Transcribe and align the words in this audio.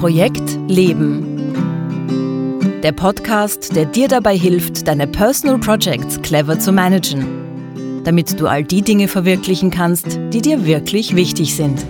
Projekt 0.00 0.58
Leben. 0.66 1.52
Der 2.82 2.92
Podcast, 2.92 3.76
der 3.76 3.84
dir 3.84 4.08
dabei 4.08 4.34
hilft, 4.34 4.88
deine 4.88 5.06
Personal 5.06 5.58
Projects 5.58 6.22
clever 6.22 6.58
zu 6.58 6.72
managen, 6.72 8.02
damit 8.04 8.40
du 8.40 8.46
all 8.46 8.64
die 8.64 8.80
Dinge 8.80 9.08
verwirklichen 9.08 9.70
kannst, 9.70 10.18
die 10.32 10.40
dir 10.40 10.64
wirklich 10.64 11.16
wichtig 11.16 11.54
sind. 11.54 11.84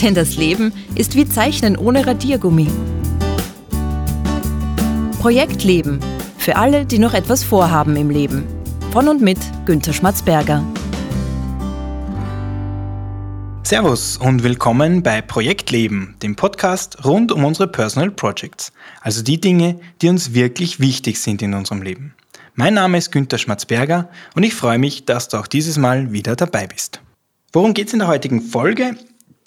Denn 0.00 0.14
das 0.14 0.36
Leben 0.36 0.72
ist 0.94 1.14
wie 1.14 1.28
Zeichnen 1.28 1.76
ohne 1.76 2.06
Radiergummi. 2.06 2.68
Projekt 5.20 5.62
Leben. 5.62 6.00
Für 6.38 6.56
alle, 6.56 6.86
die 6.86 6.98
noch 6.98 7.12
etwas 7.12 7.44
vorhaben 7.44 7.96
im 7.96 8.08
Leben. 8.08 8.44
Von 8.92 9.08
und 9.08 9.20
mit 9.20 9.40
Günter 9.66 9.92
Schmatzberger. 9.92 10.64
Servus 13.66 14.16
und 14.16 14.44
willkommen 14.44 15.02
bei 15.02 15.20
Projekt 15.20 15.72
Leben, 15.72 16.14
dem 16.22 16.36
Podcast 16.36 17.04
rund 17.04 17.32
um 17.32 17.44
unsere 17.44 17.66
Personal 17.66 18.12
Projects, 18.12 18.72
also 19.00 19.24
die 19.24 19.40
Dinge, 19.40 19.80
die 20.00 20.08
uns 20.08 20.34
wirklich 20.34 20.78
wichtig 20.78 21.18
sind 21.18 21.42
in 21.42 21.52
unserem 21.52 21.82
Leben. 21.82 22.14
Mein 22.54 22.74
Name 22.74 22.96
ist 22.96 23.10
Günter 23.10 23.38
Schmatzberger 23.38 24.08
und 24.36 24.44
ich 24.44 24.54
freue 24.54 24.78
mich, 24.78 25.04
dass 25.04 25.26
du 25.26 25.38
auch 25.38 25.48
dieses 25.48 25.78
Mal 25.78 26.12
wieder 26.12 26.36
dabei 26.36 26.68
bist. 26.68 27.00
Worum 27.52 27.74
geht 27.74 27.88
es 27.88 27.92
in 27.92 27.98
der 27.98 28.06
heutigen 28.06 28.40
Folge? 28.40 28.94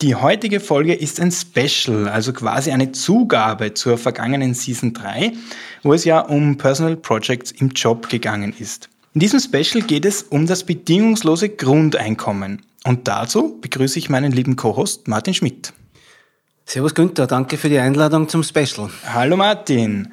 Die 0.02 0.16
heutige 0.16 0.60
Folge 0.60 0.96
ist 0.96 1.22
ein 1.22 1.32
Special, 1.32 2.10
also 2.10 2.34
quasi 2.34 2.72
eine 2.72 2.92
Zugabe 2.92 3.74
zur 3.74 3.98
vergangenen 3.98 4.54
Season 4.54 4.92
3, 4.92 5.32
wo 5.84 5.94
es 5.94 6.04
ja 6.04 6.20
um 6.20 6.58
Personal 6.58 6.98
Projects 6.98 7.52
im 7.52 7.70
Job 7.70 8.10
gegangen 8.10 8.54
ist. 8.60 8.90
In 9.14 9.22
diesem 9.22 9.40
Special 9.40 9.82
geht 9.82 10.04
es 10.04 10.24
um 10.24 10.46
das 10.46 10.66
bedingungslose 10.66 11.48
Grundeinkommen. 11.48 12.64
Und 12.86 13.08
dazu 13.08 13.60
begrüße 13.60 14.00
ich 14.00 14.10
meinen 14.10 14.32
lieben 14.32 14.56
Co-Host 14.56 15.08
Martin 15.08 15.34
Schmidt. 15.34 15.74
Servus 16.66 16.94
Günther, 16.94 17.28
danke 17.28 17.58
für 17.58 17.70
die 17.70 17.80
Einladung 17.80 18.30
zum 18.30 18.44
Special. 18.44 18.90
Hallo 19.06 19.36
Martin. 19.36 20.10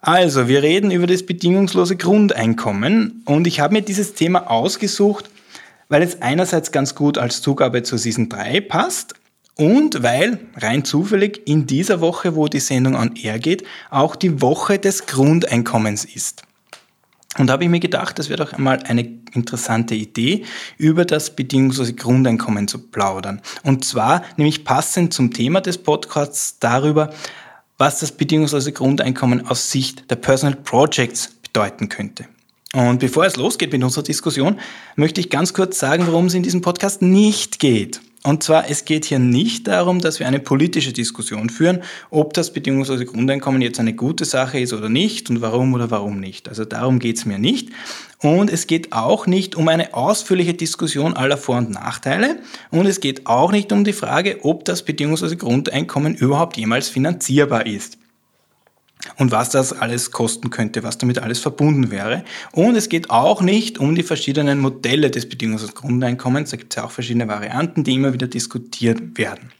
Also, 0.00 0.46
wir 0.46 0.62
reden 0.62 0.92
über 0.92 1.08
das 1.08 1.26
bedingungslose 1.26 1.96
Grundeinkommen 1.96 3.22
und 3.24 3.48
ich 3.48 3.58
habe 3.58 3.74
mir 3.74 3.82
dieses 3.82 4.14
Thema 4.14 4.48
ausgesucht, 4.48 5.28
weil 5.88 6.02
es 6.02 6.22
einerseits 6.22 6.70
ganz 6.70 6.94
gut 6.94 7.18
als 7.18 7.42
Zugabe 7.42 7.82
zur 7.82 7.98
Season 7.98 8.28
3 8.28 8.60
passt 8.60 9.14
und 9.56 10.04
weil 10.04 10.38
rein 10.56 10.84
zufällig 10.84 11.42
in 11.48 11.66
dieser 11.66 12.00
Woche, 12.00 12.36
wo 12.36 12.46
die 12.46 12.60
Sendung 12.60 12.94
on 12.94 13.16
air 13.16 13.40
geht, 13.40 13.64
auch 13.90 14.14
die 14.14 14.40
Woche 14.40 14.78
des 14.78 15.06
Grundeinkommens 15.06 16.04
ist. 16.04 16.44
Und 17.36 17.46
da 17.46 17.52
habe 17.52 17.64
ich 17.64 17.70
mir 17.70 17.80
gedacht, 17.80 18.18
das 18.18 18.30
wäre 18.30 18.44
doch 18.44 18.54
einmal 18.54 18.82
eine 18.84 19.02
interessante 19.32 19.94
Idee, 19.94 20.44
über 20.78 21.04
das 21.04 21.36
bedingungslose 21.36 21.92
Grundeinkommen 21.92 22.68
zu 22.68 22.78
plaudern. 22.78 23.42
Und 23.62 23.84
zwar 23.84 24.22
nämlich 24.36 24.64
passend 24.64 25.12
zum 25.12 25.32
Thema 25.32 25.60
des 25.60 25.78
Podcasts 25.78 26.58
darüber, 26.58 27.12
was 27.76 28.00
das 28.00 28.12
bedingungslose 28.12 28.72
Grundeinkommen 28.72 29.46
aus 29.46 29.70
Sicht 29.70 30.10
der 30.10 30.16
Personal 30.16 30.56
Projects 30.56 31.34
bedeuten 31.42 31.88
könnte. 31.88 32.24
Und 32.72 32.98
bevor 32.98 33.24
es 33.24 33.36
losgeht 33.36 33.72
mit 33.72 33.84
unserer 33.84 34.04
Diskussion, 34.04 34.58
möchte 34.96 35.20
ich 35.20 35.30
ganz 35.30 35.54
kurz 35.54 35.78
sagen, 35.78 36.06
worum 36.06 36.26
es 36.26 36.34
in 36.34 36.42
diesem 36.42 36.60
Podcast 36.60 37.02
nicht 37.02 37.58
geht. 37.58 38.00
Und 38.24 38.42
zwar, 38.42 38.68
es 38.68 38.84
geht 38.84 39.04
hier 39.04 39.20
nicht 39.20 39.68
darum, 39.68 40.00
dass 40.00 40.18
wir 40.18 40.26
eine 40.26 40.40
politische 40.40 40.92
Diskussion 40.92 41.50
führen, 41.50 41.82
ob 42.10 42.34
das 42.34 42.52
bedingungslose 42.52 43.06
Grundeinkommen 43.06 43.62
jetzt 43.62 43.78
eine 43.78 43.94
gute 43.94 44.24
Sache 44.24 44.58
ist 44.58 44.72
oder 44.72 44.88
nicht 44.88 45.30
und 45.30 45.40
warum 45.40 45.72
oder 45.72 45.90
warum 45.90 46.18
nicht. 46.18 46.48
Also 46.48 46.64
darum 46.64 46.98
geht 46.98 47.18
es 47.18 47.26
mir 47.26 47.38
nicht. 47.38 47.68
Und 48.20 48.50
es 48.50 48.66
geht 48.66 48.92
auch 48.92 49.28
nicht 49.28 49.54
um 49.54 49.68
eine 49.68 49.94
ausführliche 49.94 50.54
Diskussion 50.54 51.14
aller 51.14 51.36
Vor- 51.36 51.58
und 51.58 51.70
Nachteile. 51.70 52.40
Und 52.72 52.86
es 52.86 52.98
geht 52.98 53.26
auch 53.26 53.52
nicht 53.52 53.70
um 53.70 53.84
die 53.84 53.92
Frage, 53.92 54.40
ob 54.42 54.64
das 54.64 54.82
bedingungslose 54.82 55.36
Grundeinkommen 55.36 56.16
überhaupt 56.16 56.56
jemals 56.56 56.88
finanzierbar 56.88 57.66
ist 57.66 57.98
und 59.16 59.30
was 59.30 59.50
das 59.50 59.72
alles 59.72 60.10
kosten 60.10 60.50
könnte, 60.50 60.82
was 60.82 60.98
damit 60.98 61.18
alles 61.18 61.38
verbunden 61.38 61.90
wäre. 61.90 62.24
Und 62.52 62.76
es 62.76 62.88
geht 62.88 63.10
auch 63.10 63.42
nicht 63.42 63.78
um 63.78 63.94
die 63.94 64.02
verschiedenen 64.02 64.58
Modelle 64.58 65.10
des 65.10 65.28
bedingungslosen 65.28 65.74
Grundeinkommens. 65.74 66.50
Da 66.50 66.56
gibt 66.56 66.72
es 66.72 66.76
ja 66.76 66.84
auch 66.84 66.90
verschiedene 66.90 67.28
Varianten, 67.28 67.84
die 67.84 67.94
immer 67.94 68.12
wieder 68.12 68.26
diskutiert 68.26 69.16
werden. 69.16 69.52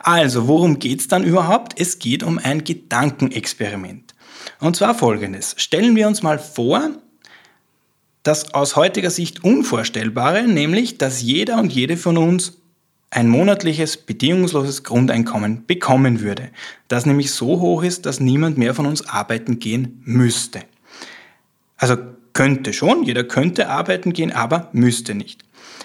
Also, 0.00 0.48
worum 0.48 0.78
geht 0.78 1.00
es 1.00 1.08
dann 1.08 1.24
überhaupt? 1.24 1.80
Es 1.80 1.98
geht 1.98 2.22
um 2.22 2.38
ein 2.38 2.64
Gedankenexperiment. 2.64 4.14
Und 4.60 4.76
zwar 4.76 4.94
folgendes. 4.94 5.54
Stellen 5.58 5.96
wir 5.96 6.06
uns 6.06 6.22
mal 6.22 6.38
vor, 6.38 6.90
das 8.22 8.52
aus 8.54 8.76
heutiger 8.76 9.10
Sicht 9.10 9.44
Unvorstellbare, 9.44 10.44
nämlich, 10.44 10.98
dass 10.98 11.22
jeder 11.22 11.58
und 11.58 11.72
jede 11.72 11.96
von 11.96 12.18
uns 12.18 12.57
ein 13.10 13.28
monatliches 13.28 13.96
bedingungsloses 13.96 14.84
Grundeinkommen 14.84 15.64
bekommen 15.66 16.20
würde, 16.20 16.50
das 16.88 17.06
nämlich 17.06 17.30
so 17.30 17.60
hoch 17.60 17.82
ist, 17.82 18.06
dass 18.06 18.20
niemand 18.20 18.58
mehr 18.58 18.74
von 18.74 18.86
uns 18.86 19.08
arbeiten 19.08 19.58
gehen 19.58 20.02
müsste. 20.04 20.60
Also 21.76 21.96
könnte 22.34 22.72
schon, 22.72 23.04
jeder 23.04 23.24
könnte 23.24 23.68
arbeiten 23.68 24.12
gehen, 24.12 24.32
aber 24.32 24.68
müsste 24.72 25.14
nicht. 25.14 25.42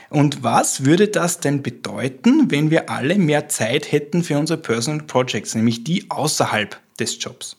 Und 0.10 0.44
was 0.44 0.86
würde 0.86 1.08
das 1.08 1.40
denn 1.40 1.64
bedeuten, 1.64 2.52
wenn 2.52 2.70
wir 2.70 2.90
alle 2.90 3.18
mehr 3.18 3.50
Zeit 3.50 3.92
hätten 3.92 4.24
für 4.24 4.38
unsere 4.38 4.60
Personal 4.60 5.04
Projects, 5.04 5.56
nämlich 5.56 5.84
die 5.84 6.12
außerhalb 6.12 6.78
des 7.00 7.18
Jobs? 7.24 7.56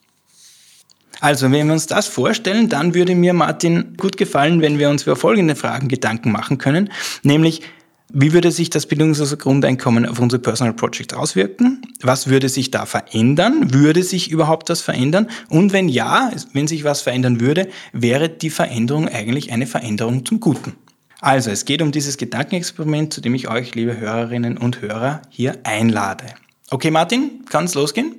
Also, 1.21 1.51
wenn 1.51 1.67
wir 1.67 1.73
uns 1.73 1.87
das 1.87 2.07
vorstellen, 2.07 2.69
dann 2.69 2.95
würde 2.95 3.15
mir 3.15 3.35
Martin 3.35 3.97
gut 3.97 4.17
gefallen, 4.17 4.61
wenn 4.61 4.79
wir 4.79 4.91
uns 4.91 5.05
über 5.05 5.17
folgende 5.17 5.57
Fragen 5.57 5.89
Gedanken 5.89 6.31
machen 6.31 6.59
können, 6.59 6.91
nämlich 7.23 7.63
wie 8.17 8.33
würde 8.33 8.53
sich 8.53 8.71
das 8.71 8.87
bedingungslose 8.87 9.37
Grundeinkommen 9.37 10.07
auf 10.07 10.21
unsere 10.21 10.41
Personal 10.41 10.73
Projects 10.73 11.15
auswirken? 11.15 11.83
Was 12.01 12.29
würde 12.29 12.49
sich 12.49 12.71
da 12.71 12.87
verändern? 12.87 13.75
Würde 13.75 14.05
sich 14.05 14.31
überhaupt 14.31 14.71
das 14.71 14.81
verändern? 14.81 15.29
Und 15.49 15.73
wenn 15.73 15.89
ja, 15.89 16.31
wenn 16.53 16.69
sich 16.69 16.85
was 16.85 17.03
verändern 17.03 17.41
würde, 17.41 17.69
wäre 17.93 18.29
die 18.29 18.51
Veränderung 18.51 19.09
eigentlich 19.09 19.53
eine 19.53 19.67
Veränderung 19.67 20.25
zum 20.25 20.39
Guten. 20.39 20.75
Also, 21.21 21.51
es 21.51 21.65
geht 21.65 21.83
um 21.83 21.91
dieses 21.91 22.17
Gedankenexperiment, 22.17 23.13
zu 23.13 23.21
dem 23.21 23.35
ich 23.35 23.49
euch, 23.49 23.75
liebe 23.75 23.99
Hörerinnen 23.99 24.59
und 24.59 24.81
Hörer, 24.81 25.23
hier 25.29 25.59
einlade. 25.65 26.27
Okay, 26.71 26.93
Martin, 26.93 27.45
kann 27.49 27.65
es 27.65 27.75
losgehen? 27.75 28.15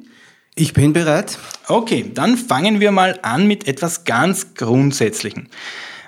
Ich 0.56 0.74
bin 0.74 0.92
bereit. 0.92 1.38
Okay, 1.68 2.12
dann 2.14 2.36
fangen 2.36 2.82
wir 2.82 2.92
mal 2.92 3.18
an 3.22 3.48
mit 3.48 3.68
etwas 3.68 4.04
ganz 4.04 4.56
Grundsätzlichen. 4.56 5.50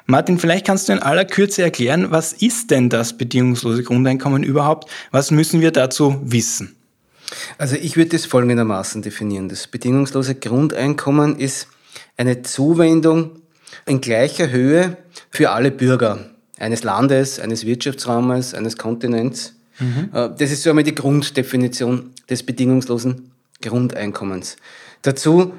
Martin, 0.10 0.40
vielleicht 0.40 0.66
kannst 0.66 0.88
du 0.88 0.94
in 0.94 1.00
aller 1.00 1.26
Kürze 1.26 1.62
erklären, 1.62 2.12
was 2.12 2.32
ist 2.32 2.72
denn 2.72 2.90
das 2.90 3.18
bedingungslose 3.18 3.84
Grundeinkommen 3.84 4.42
überhaupt? 4.42 4.90
Was 5.12 5.32
müssen 5.32 5.60
wir 5.60 5.72
dazu 5.72 6.22
wissen? 6.24 6.78
Also 7.58 7.76
ich 7.76 7.98
würde 7.98 8.16
es 8.16 8.26
folgendermaßen 8.26 9.02
definieren. 9.02 9.50
Das 9.50 9.68
bedingungslose 9.68 10.36
Grundeinkommen 10.36 11.38
ist 11.38 11.68
eine 12.16 12.42
Zuwendung 12.42 13.42
in 13.86 14.00
gleicher 14.00 14.50
Höhe 14.50 14.96
für 15.30 15.52
alle 15.52 15.72
Bürger 15.72 16.30
eines 16.58 16.84
Landes, 16.84 17.40
eines 17.42 17.66
Wirtschaftsraumes, 17.66 18.54
eines 18.54 18.78
Kontinents. 18.78 19.56
Mhm. 19.80 20.10
Äh, 20.14 20.30
das 20.38 20.52
ist 20.52 20.64
so 20.64 20.70
einmal 20.70 20.86
die 20.86 20.96
Grunddefinition 20.96 22.12
des 22.30 22.44
bedingungslosen 22.44 23.32
Grundeinkommens. 23.62 24.56
Dazu 25.02 25.54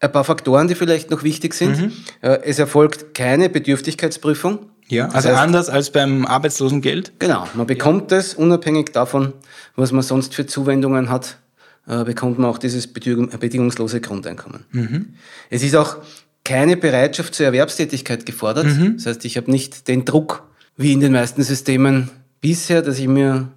ein 0.00 0.12
paar 0.12 0.24
Faktoren, 0.24 0.66
die 0.66 0.74
vielleicht 0.74 1.10
noch 1.10 1.22
wichtig 1.22 1.54
sind. 1.54 1.78
Mhm. 1.78 1.92
Äh, 2.22 2.40
es 2.44 2.58
erfolgt 2.58 3.14
keine 3.14 3.48
Bedürftigkeitsprüfung. 3.48 4.70
Ja, 4.88 5.04
also 5.04 5.14
das 5.14 5.26
heißt, 5.26 5.38
anders 5.38 5.68
als 5.68 5.90
beim 5.90 6.26
Arbeitslosengeld? 6.26 7.12
Genau, 7.20 7.46
man 7.54 7.66
bekommt 7.66 8.10
ja. 8.10 8.20
unabhängig 8.36 8.92
davon, 8.92 9.34
was 9.76 9.92
man 9.92 10.02
sonst 10.02 10.34
für 10.34 10.46
Zuwendungen 10.46 11.10
hat, 11.10 11.36
äh, 11.86 12.02
bekommt 12.04 12.38
man 12.38 12.50
auch 12.50 12.58
dieses 12.58 12.88
bedingungslose 12.88 14.00
Grundeinkommen. 14.00 14.64
Mhm. 14.72 15.14
Es 15.48 15.62
ist 15.62 15.76
auch 15.76 15.98
keine 16.44 16.76
Bereitschaft 16.76 17.34
zur 17.34 17.46
Erwerbstätigkeit 17.46 18.26
gefordert. 18.26 18.66
Mhm. 18.66 18.96
Das 18.96 19.06
heißt, 19.06 19.24
ich 19.24 19.36
habe 19.36 19.50
nicht 19.50 19.86
den 19.86 20.04
Druck, 20.04 20.42
wie 20.76 20.92
in 20.92 21.00
den 21.00 21.12
meisten 21.12 21.42
Systemen 21.42 22.10
bisher, 22.40 22.82
dass 22.82 22.98
ich 22.98 23.06
mir 23.06 23.48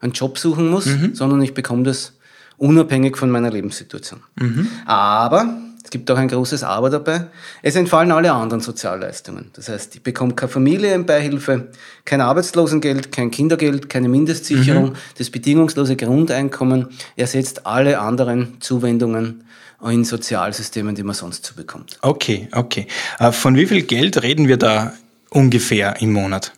einen 0.00 0.12
Job 0.12 0.36
suchen 0.36 0.68
muss, 0.68 0.86
mhm. 0.86 1.14
sondern 1.14 1.40
ich 1.40 1.54
bekomme 1.54 1.84
das 1.84 2.14
unabhängig 2.58 3.16
von 3.16 3.30
meiner 3.30 3.50
Lebenssituation. 3.50 4.20
Mhm. 4.38 4.66
Aber 4.84 5.58
gibt 5.92 6.10
auch 6.10 6.16
ein 6.16 6.26
großes 6.26 6.64
Aber 6.64 6.90
dabei. 6.90 7.26
Es 7.62 7.76
entfallen 7.76 8.10
alle 8.10 8.32
anderen 8.32 8.60
Sozialleistungen. 8.60 9.50
Das 9.52 9.68
heißt, 9.68 9.94
ich 9.94 10.02
bekomme 10.02 10.34
keine 10.34 10.50
Familienbeihilfe, 10.50 11.68
kein 12.04 12.20
Arbeitslosengeld, 12.20 13.12
kein 13.12 13.30
Kindergeld, 13.30 13.88
keine 13.88 14.08
Mindestsicherung. 14.08 14.90
Mhm. 14.90 14.96
Das 15.18 15.30
bedingungslose 15.30 15.94
Grundeinkommen 15.94 16.88
ersetzt 17.14 17.66
alle 17.66 18.00
anderen 18.00 18.60
Zuwendungen 18.60 19.44
in 19.84 20.04
Sozialsystemen, 20.04 20.94
die 20.94 21.02
man 21.02 21.14
sonst 21.14 21.44
so 21.44 21.54
bekommt. 21.54 21.98
Okay, 22.02 22.48
okay. 22.52 22.86
Äh, 23.18 23.30
von 23.30 23.54
wie 23.56 23.66
viel 23.66 23.82
Geld 23.82 24.22
reden 24.22 24.48
wir 24.48 24.56
da 24.56 24.94
ungefähr 25.30 26.00
im 26.00 26.12
Monat? 26.12 26.52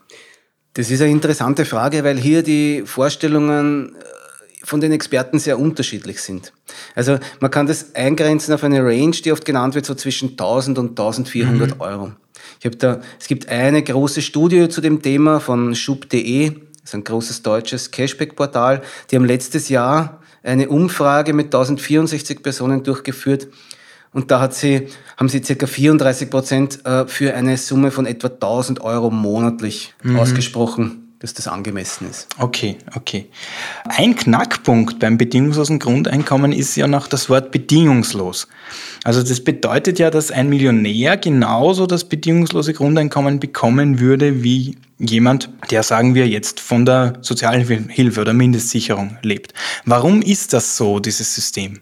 Das 0.75 0.91
ist 0.91 1.01
eine 1.01 1.11
interessante 1.11 1.65
Frage, 1.65 2.05
weil 2.05 2.19
hier 2.19 2.43
die 2.43 2.83
Vorstellungen 2.85 3.95
äh, 3.95 4.14
von 4.65 4.81
den 4.81 4.93
Experten 4.93 5.39
sehr 5.39 5.59
unterschiedlich 5.59 6.21
sind. 6.21 6.53
Also 6.95 7.19
man 7.41 7.51
kann 7.51 7.67
das 7.67 7.95
eingrenzen 7.95 8.53
auf 8.55 8.65
eine 8.65 8.83
Range, 8.85 9.13
die 9.13 9.31
oft 9.31 9.45
genannt 9.45 9.75
wird, 9.75 9.87
so 9.87 9.95
zwischen 9.95 10.31
1000 10.31 10.79
und 10.79 10.91
1400 10.91 11.75
mhm. 11.75 11.81
Euro. 11.81 12.13
Ich 12.59 12.67
habe 12.67 12.77
da, 12.77 13.01
es 13.21 13.29
gibt 13.29 13.49
eine 13.49 13.83
große 13.83 14.23
Studie 14.23 14.69
zu 14.69 14.81
dem 14.81 15.03
Thema 15.03 15.41
von 15.41 15.75
schub.de, 15.75 16.51
das 16.51 16.91
ist 16.91 16.95
ein 16.95 17.05
großes 17.05 17.43
deutsches 17.43 17.91
Cashback-Portal. 17.91 18.83
Die 19.11 19.17
haben 19.17 19.25
letztes 19.25 19.69
Jahr 19.71 20.21
eine 20.43 20.69
Umfrage 20.69 21.33
mit 21.33 21.47
1064 21.47 22.43
Personen 22.43 22.83
durchgeführt 22.83 23.49
und 24.13 24.31
da 24.31 24.41
hat 24.41 24.55
sie, 24.55 24.89
haben 25.17 25.29
sie 25.29 25.43
circa 25.43 25.67
34 25.67 26.31
Prozent 26.31 26.85
äh, 26.85 27.07
für 27.07 27.35
eine 27.35 27.57
Summe 27.57 27.91
von 27.91 28.07
etwa 28.07 28.29
1000 28.29 28.81
Euro 28.83 29.11
monatlich 29.11 29.95
mhm. 30.03 30.19
ausgesprochen 30.19 31.04
dass 31.25 31.33
das 31.33 31.49
angemessen 31.49 32.07
ist. 32.11 32.29
Okay, 32.39 32.77
okay. 32.95 33.31
Ein 33.85 34.15
Knackpunkt 34.15 34.99
beim 34.99 35.17
bedingungslosen 35.17 35.79
Grundeinkommen 35.79 36.53
ist 36.53 36.77
ja 36.77 36.87
noch 36.87 37.09
das 37.09 37.31
Wort 37.31 37.51
bedingungslos. 37.51 38.47
Also 39.05 39.23
das 39.23 39.43
bedeutet 39.43 39.99
ja, 39.99 40.11
dass 40.11 40.31
ein 40.31 40.51
Millionär 40.51 41.17
genauso 41.17 41.87
das 41.87 42.05
bedingungslose 42.05 42.75
Grundeinkommen 42.75 43.41
bekommen 43.41 44.01
würde 44.01 44.43
wie 44.43 44.77
jemand, 44.99 45.49
der, 45.71 45.83
sagen 45.83 46.15
wir 46.15 46.29
jetzt, 46.29 46.61
von 46.61 46.85
der 46.85 47.15
Sozialhilfe 47.23 48.21
oder 48.21 48.35
Mindestsicherung 48.35 49.17
lebt. 49.23 49.55
Warum 49.87 50.21
ist 50.21 50.53
das 50.53 50.77
so, 50.77 51.01
dieses 51.01 51.35
System? 51.35 51.81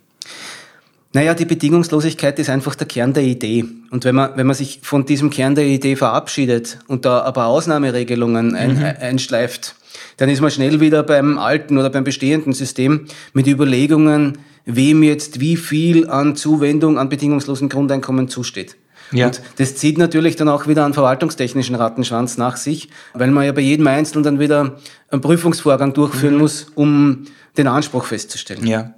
Naja, 1.14 1.34
die 1.34 1.44
Bedingungslosigkeit 1.44 2.38
ist 2.38 2.48
einfach 2.48 2.74
der 2.74 2.86
Kern 2.86 3.12
der 3.12 3.22
Idee. 3.22 3.66
Und 3.90 4.04
wenn 4.04 4.14
man, 4.14 4.30
wenn 4.36 4.46
man 4.46 4.56
sich 4.56 4.80
von 4.82 5.04
diesem 5.04 5.28
Kern 5.28 5.54
der 5.54 5.66
Idee 5.66 5.94
verabschiedet 5.94 6.78
und 6.88 7.04
da 7.04 7.20
aber 7.20 7.46
Ausnahmeregelungen 7.46 8.54
ein, 8.54 8.78
mhm. 8.78 8.84
einschleift, 8.98 9.74
dann 10.16 10.30
ist 10.30 10.40
man 10.40 10.50
schnell 10.50 10.80
wieder 10.80 11.02
beim 11.02 11.38
alten 11.38 11.76
oder 11.76 11.90
beim 11.90 12.04
bestehenden 12.04 12.54
System 12.54 13.06
mit 13.34 13.46
Überlegungen, 13.46 14.38
wem 14.64 15.02
jetzt 15.02 15.40
wie 15.40 15.56
viel 15.56 16.08
an 16.08 16.34
Zuwendung 16.34 16.98
an 16.98 17.10
bedingungslosen 17.10 17.68
Grundeinkommen 17.68 18.28
zusteht. 18.28 18.76
Ja. 19.10 19.26
Und 19.26 19.42
das 19.58 19.76
zieht 19.76 19.98
natürlich 19.98 20.36
dann 20.36 20.48
auch 20.48 20.66
wieder 20.66 20.86
einen 20.86 20.94
verwaltungstechnischen 20.94 21.74
Rattenschwanz 21.74 22.38
nach 22.38 22.56
sich, 22.56 22.88
weil 23.12 23.30
man 23.30 23.44
ja 23.44 23.52
bei 23.52 23.60
jedem 23.60 23.86
Einzelnen 23.86 24.24
dann 24.24 24.38
wieder 24.38 24.78
einen 25.10 25.20
Prüfungsvorgang 25.20 25.92
durchführen 25.92 26.34
mhm. 26.34 26.40
muss, 26.40 26.68
um 26.74 27.24
den 27.58 27.66
Anspruch 27.66 28.06
festzustellen. 28.06 28.66
Ja. 28.66 28.94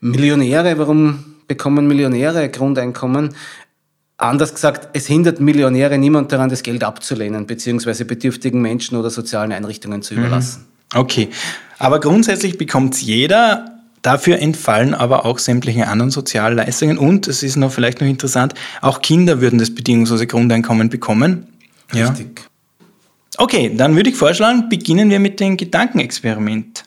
Millionäre, 0.00 0.76
warum 0.78 1.33
bekommen 1.46 1.86
Millionäre 1.86 2.48
Grundeinkommen. 2.48 3.34
Anders 4.16 4.54
gesagt, 4.54 4.88
es 4.92 5.06
hindert 5.06 5.40
Millionäre 5.40 5.98
niemand 5.98 6.30
daran, 6.32 6.48
das 6.48 6.62
Geld 6.62 6.84
abzulehnen, 6.84 7.46
beziehungsweise 7.46 8.04
bedürftigen 8.04 8.60
Menschen 8.60 8.96
oder 8.96 9.10
sozialen 9.10 9.52
Einrichtungen 9.52 10.02
zu 10.02 10.14
mhm. 10.14 10.20
überlassen. 10.20 10.66
Okay, 10.94 11.30
aber 11.78 12.00
grundsätzlich 12.00 12.56
bekommt 12.56 12.94
es 12.94 13.02
jeder. 13.02 13.70
Dafür 14.02 14.38
entfallen 14.38 14.94
aber 14.94 15.24
auch 15.24 15.38
sämtliche 15.38 15.88
anderen 15.88 16.10
Sozialleistungen 16.10 16.98
und, 16.98 17.26
es 17.26 17.42
ist 17.42 17.56
noch 17.56 17.72
vielleicht 17.72 18.00
noch 18.00 18.06
interessant, 18.06 18.54
auch 18.82 19.00
Kinder 19.00 19.40
würden 19.40 19.58
das 19.58 19.74
bedingungslose 19.74 20.26
Grundeinkommen 20.26 20.90
bekommen. 20.90 21.48
Richtig. 21.92 22.40
Ja. 22.40 22.44
Okay, 23.38 23.72
dann 23.74 23.96
würde 23.96 24.10
ich 24.10 24.16
vorschlagen, 24.16 24.68
beginnen 24.68 25.10
wir 25.10 25.18
mit 25.18 25.40
dem 25.40 25.56
Gedankenexperiment. 25.56 26.84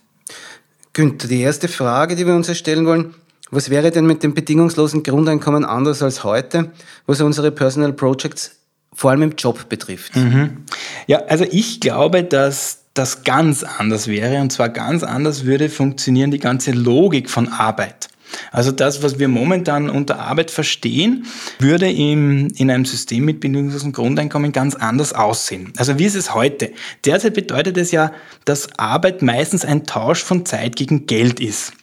Günther, 0.93 1.27
die 1.27 1.41
erste 1.41 1.67
Frage, 1.67 2.15
die 2.15 2.25
wir 2.25 2.35
uns 2.35 2.49
erstellen 2.49 2.85
wollen, 2.85 3.13
was 3.51 3.69
wäre 3.69 3.91
denn 3.91 4.05
mit 4.05 4.23
dem 4.23 4.33
bedingungslosen 4.33 5.03
Grundeinkommen 5.03 5.65
anders 5.65 6.01
als 6.01 6.23
heute, 6.23 6.71
was 7.05 7.21
unsere 7.21 7.51
Personal 7.51 7.93
Projects 7.93 8.51
vor 8.93 9.11
allem 9.11 9.21
im 9.21 9.35
Job 9.37 9.69
betrifft? 9.69 10.15
Mhm. 10.15 10.63
Ja, 11.07 11.23
also 11.27 11.45
ich 11.49 11.79
glaube, 11.79 12.23
dass 12.23 12.83
das 12.93 13.23
ganz 13.23 13.63
anders 13.63 14.07
wäre 14.07 14.41
und 14.41 14.51
zwar 14.51 14.69
ganz 14.69 15.03
anders 15.03 15.45
würde 15.45 15.69
funktionieren 15.69 16.31
die 16.31 16.39
ganze 16.39 16.71
Logik 16.71 17.29
von 17.29 17.47
Arbeit. 17.47 18.09
Also 18.51 18.71
das, 18.71 19.03
was 19.03 19.19
wir 19.19 19.27
momentan 19.27 19.89
unter 19.89 20.19
Arbeit 20.19 20.51
verstehen, 20.51 21.25
würde 21.59 21.89
im, 21.89 22.49
in 22.55 22.69
einem 22.69 22.85
System 22.85 23.25
mit 23.25 23.39
bedingungslosem 23.39 23.93
Grundeinkommen 23.93 24.51
ganz 24.51 24.75
anders 24.75 25.13
aussehen. 25.13 25.71
Also 25.77 25.97
wie 25.99 26.05
ist 26.05 26.15
es 26.15 26.33
heute? 26.33 26.71
Derzeit 27.05 27.33
bedeutet 27.33 27.77
es 27.77 27.91
ja, 27.91 28.11
dass 28.45 28.77
Arbeit 28.77 29.21
meistens 29.21 29.63
ein 29.63 29.85
Tausch 29.85 30.23
von 30.23 30.45
Zeit 30.45 30.75
gegen 30.75 31.05
Geld 31.05 31.39
ist. 31.39 31.73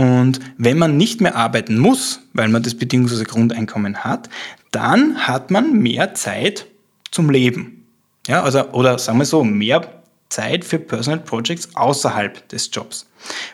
Und 0.00 0.40
wenn 0.56 0.78
man 0.78 0.96
nicht 0.96 1.20
mehr 1.20 1.36
arbeiten 1.36 1.78
muss, 1.78 2.20
weil 2.32 2.48
man 2.48 2.62
das 2.62 2.74
bedingungslose 2.74 3.24
Grundeinkommen 3.24 4.02
hat, 4.02 4.30
dann 4.70 5.28
hat 5.28 5.50
man 5.50 5.74
mehr 5.74 6.14
Zeit 6.14 6.64
zum 7.10 7.28
Leben. 7.28 7.84
Ja, 8.26 8.42
also, 8.42 8.70
oder 8.70 8.98
sagen 8.98 9.18
wir 9.18 9.26
so, 9.26 9.44
mehr 9.44 9.99
Zeit 10.30 10.64
für 10.64 10.78
Personal 10.78 11.20
Projects 11.20 11.68
außerhalb 11.74 12.48
des 12.48 12.70
Jobs. 12.72 13.06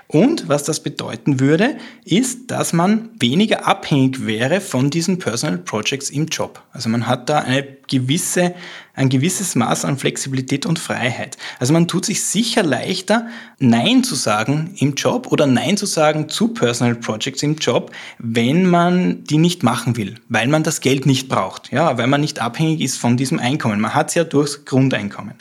Und 0.06 0.48
was 0.48 0.62
das 0.62 0.80
bedeuten 0.80 1.40
würde, 1.40 1.76
ist, 2.04 2.50
dass 2.50 2.72
man 2.72 3.10
weniger 3.18 3.66
abhängig 3.66 4.24
wäre 4.24 4.60
von 4.60 4.90
diesen 4.90 5.18
Personal 5.18 5.58
Projects 5.58 6.10
im 6.10 6.26
Job. 6.26 6.62
Also 6.72 6.88
man 6.88 7.08
hat 7.08 7.28
da 7.28 7.40
eine 7.40 7.66
gewisse, 7.88 8.54
ein 8.94 9.08
gewisses 9.08 9.56
Maß 9.56 9.84
an 9.84 9.98
Flexibilität 9.98 10.66
und 10.66 10.78
Freiheit. 10.78 11.36
Also 11.58 11.72
man 11.72 11.88
tut 11.88 12.04
sich 12.04 12.22
sicher 12.22 12.62
leichter, 12.62 13.26
Nein 13.58 14.04
zu 14.04 14.14
sagen 14.14 14.74
im 14.78 14.94
Job 14.94 15.32
oder 15.32 15.46
Nein 15.46 15.76
zu 15.76 15.86
sagen 15.86 16.28
zu 16.28 16.48
Personal 16.48 16.94
Projects 16.94 17.42
im 17.42 17.56
Job, 17.56 17.90
wenn 18.18 18.66
man 18.66 19.24
die 19.24 19.38
nicht 19.38 19.64
machen 19.64 19.96
will, 19.96 20.14
weil 20.28 20.46
man 20.46 20.62
das 20.62 20.80
Geld 20.80 21.06
nicht 21.06 21.28
braucht, 21.28 21.72
ja, 21.72 21.98
weil 21.98 22.06
man 22.06 22.20
nicht 22.20 22.40
abhängig 22.40 22.80
ist 22.80 22.98
von 22.98 23.16
diesem 23.16 23.40
Einkommen. 23.40 23.80
Man 23.80 23.94
hat 23.94 24.10
es 24.10 24.14
ja 24.14 24.22
durchs 24.22 24.64
Grundeinkommen. 24.64 25.34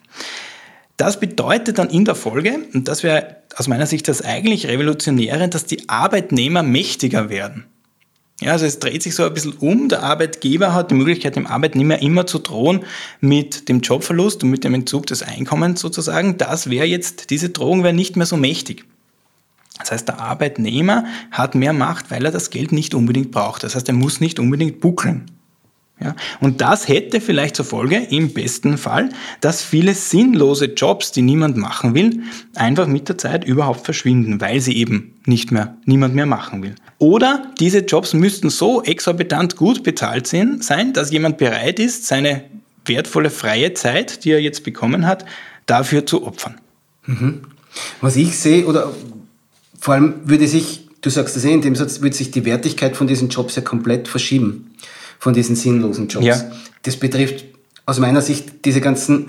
Das 0.98 1.20
bedeutet 1.20 1.78
dann 1.78 1.90
in 1.90 2.06
der 2.06 2.16
Folge, 2.16 2.60
und 2.74 2.88
das 2.88 3.04
wäre 3.04 3.38
aus 3.56 3.68
meiner 3.68 3.86
Sicht 3.86 4.08
das 4.08 4.22
eigentlich 4.22 4.68
Revolutionäre, 4.68 5.50
dass 5.50 5.66
die 5.66 5.90
Arbeitnehmer 5.90 6.64
mächtiger 6.64 7.30
werden. 7.30 7.66
Ja, 8.42 8.52
also 8.52 8.66
es 8.66 8.80
dreht 8.80 9.02
sich 9.02 9.16
so 9.16 9.24
ein 9.24 9.34
bisschen 9.34 9.54
um. 9.54 9.88
Der 9.88 10.04
Arbeitgeber 10.04 10.74
hat 10.74 10.92
die 10.92 10.96
Möglichkeit, 10.96 11.38
dem 11.38 11.48
Arbeitnehmer 11.48 12.02
immer 12.02 12.28
zu 12.28 12.40
drohen 12.40 12.84
mit 13.22 13.70
dem 13.70 13.80
Jobverlust 13.80 14.44
und 14.44 14.50
mit 14.50 14.66
dem 14.66 14.74
Entzug 14.74 15.08
des 15.08 15.24
Einkommens 15.24 15.80
sozusagen. 15.80 16.38
Das 16.38 16.70
wäre 16.70 16.86
jetzt, 16.86 17.30
diese 17.30 17.50
Drohung 17.50 17.84
wäre 17.84 17.94
nicht 17.94 18.18
mehr 18.18 18.26
so 18.26 18.36
mächtig. 18.36 18.84
Das 19.80 19.92
heißt, 19.92 20.08
der 20.08 20.20
Arbeitnehmer 20.20 21.06
hat 21.32 21.56
mehr 21.56 21.74
Macht, 21.74 22.12
weil 22.12 22.26
er 22.26 22.32
das 22.32 22.50
Geld 22.50 22.72
nicht 22.72 22.94
unbedingt 22.94 23.32
braucht. 23.32 23.64
Das 23.64 23.76
heißt, 23.76 23.88
er 23.88 23.94
muss 23.94 24.20
nicht 24.20 24.40
unbedingt 24.40 24.82
buckeln. 24.82 25.32
Ja, 25.98 26.14
und 26.42 26.60
das 26.60 26.90
hätte 26.90 27.22
vielleicht 27.22 27.56
zur 27.56 27.64
Folge, 27.64 27.96
im 27.96 28.34
besten 28.34 28.78
Fall, 28.78 29.10
dass 29.40 29.64
viele 29.64 29.94
sinnlose 29.94 30.66
Jobs, 30.66 31.14
die 31.14 31.22
niemand 31.22 31.56
machen 31.56 31.96
will, 31.96 32.22
einfach 32.54 32.86
mit 32.86 33.08
der 33.08 33.18
Zeit 33.18 33.46
überhaupt 33.46 33.86
verschwinden, 33.86 34.42
weil 34.42 34.60
sie 34.60 34.76
eben 34.76 35.14
nicht 35.26 35.54
mehr, 35.54 35.78
niemand 35.86 36.14
mehr 36.14 36.26
machen 36.26 36.62
will. 36.62 36.76
Oder 36.98 37.50
diese 37.62 37.80
Jobs 37.80 38.14
müssten 38.14 38.50
so 38.50 38.84
exorbitant 38.84 39.56
gut 39.56 39.84
bezahlt 39.84 40.28
sein, 40.28 40.92
dass 40.92 41.12
jemand 41.12 41.38
bereit 41.38 41.80
ist, 41.80 42.08
seine 42.08 42.44
wertvolle 42.84 43.30
freie 43.30 43.74
Zeit, 43.74 44.26
die 44.26 44.32
er 44.32 44.42
jetzt 44.42 44.66
bekommen 44.66 45.08
hat, 45.08 45.26
dafür 45.66 46.06
zu 46.06 46.28
opfern. 46.28 46.56
Mhm. 47.06 47.42
Was 48.02 48.18
ich 48.18 48.38
sehe, 48.38 48.66
oder 48.66 48.94
vor 49.80 49.94
allem 49.94 50.16
würde 50.26 50.48
sich, 50.48 50.90
du 51.00 51.10
sagst 51.10 51.38
das 51.38 51.46
eh 51.46 51.54
in 51.54 51.62
dem 51.62 51.76
Satz, 51.76 52.02
würde 52.02 52.16
sich 52.16 52.32
die 52.32 52.44
Wertigkeit 52.44 52.98
von 52.98 53.08
diesen 53.08 53.30
Jobs 53.30 53.56
ja 53.56 53.62
komplett 53.62 54.10
verschieben 54.10 54.75
von 55.20 55.34
diesen 55.34 55.56
sinnlosen 55.56 56.08
Jobs. 56.08 56.26
Ja. 56.26 56.52
Das 56.84 56.98
betrifft 56.98 57.46
aus 57.86 58.00
meiner 58.00 58.22
Sicht 58.22 58.66
diese 58.66 58.82
ganzen 58.82 59.28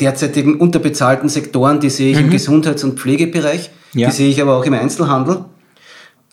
derzeitigen 0.00 0.56
unterbezahlten 0.56 1.28
Sektoren, 1.28 1.80
die 1.80 1.90
sehe 1.90 2.12
ich 2.12 2.18
mhm. 2.18 2.26
im 2.26 2.30
Gesundheits- 2.30 2.84
und 2.84 2.98
Pflegebereich, 2.98 3.70
ja. 3.94 4.08
die 4.08 4.14
sehe 4.14 4.28
ich 4.28 4.40
aber 4.40 4.56
auch 4.56 4.64
im 4.64 4.74
Einzelhandel. 4.74 5.44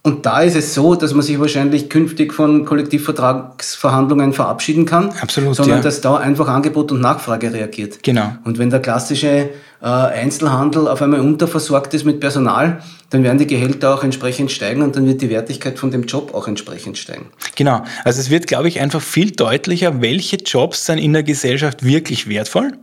Und 0.05 0.27
da 0.27 0.41
ist 0.41 0.55
es 0.55 0.75
so, 0.75 0.93
dass 0.93 1.15
man 1.15 1.23
sich 1.23 1.39
wahrscheinlich 1.39 1.89
künftig 1.89 2.31
von 2.31 2.63
Kollektivvertragsverhandlungen 2.63 4.33
verabschieden 4.33 4.85
kann, 4.85 5.09
Absolut, 5.19 5.55
sondern 5.55 5.77
ja. 5.77 5.83
dass 5.83 5.99
da 5.99 6.17
einfach 6.17 6.47
Angebot 6.47 6.91
und 6.91 7.01
Nachfrage 7.01 7.51
reagiert. 7.51 8.03
Genau. 8.03 8.35
Und 8.43 8.59
wenn 8.59 8.69
der 8.69 8.81
klassische 8.81 9.49
äh, 9.81 9.85
Einzelhandel 9.85 10.87
auf 10.87 11.01
einmal 11.01 11.21
unterversorgt 11.21 11.95
ist 11.95 12.05
mit 12.05 12.19
Personal, 12.19 12.83
dann 13.09 13.23
werden 13.23 13.39
die 13.39 13.47
Gehälter 13.47 13.95
auch 13.95 14.03
entsprechend 14.03 14.51
steigen 14.51 14.83
und 14.83 14.95
dann 14.95 15.07
wird 15.07 15.23
die 15.23 15.31
Wertigkeit 15.31 15.79
von 15.79 15.89
dem 15.89 16.03
Job 16.03 16.35
auch 16.35 16.47
entsprechend 16.47 16.99
steigen. 16.99 17.31
Genau. 17.55 17.83
Also 18.03 18.19
es 18.19 18.29
wird, 18.29 18.45
glaube 18.45 18.67
ich, 18.67 18.81
einfach 18.81 19.01
viel 19.01 19.31
deutlicher, 19.31 20.01
welche 20.01 20.35
Jobs 20.35 20.85
sind 20.85 20.99
in 20.99 21.13
der 21.13 21.23
Gesellschaft 21.23 21.83
wirklich 21.83 22.29
wertvoll 22.29 22.73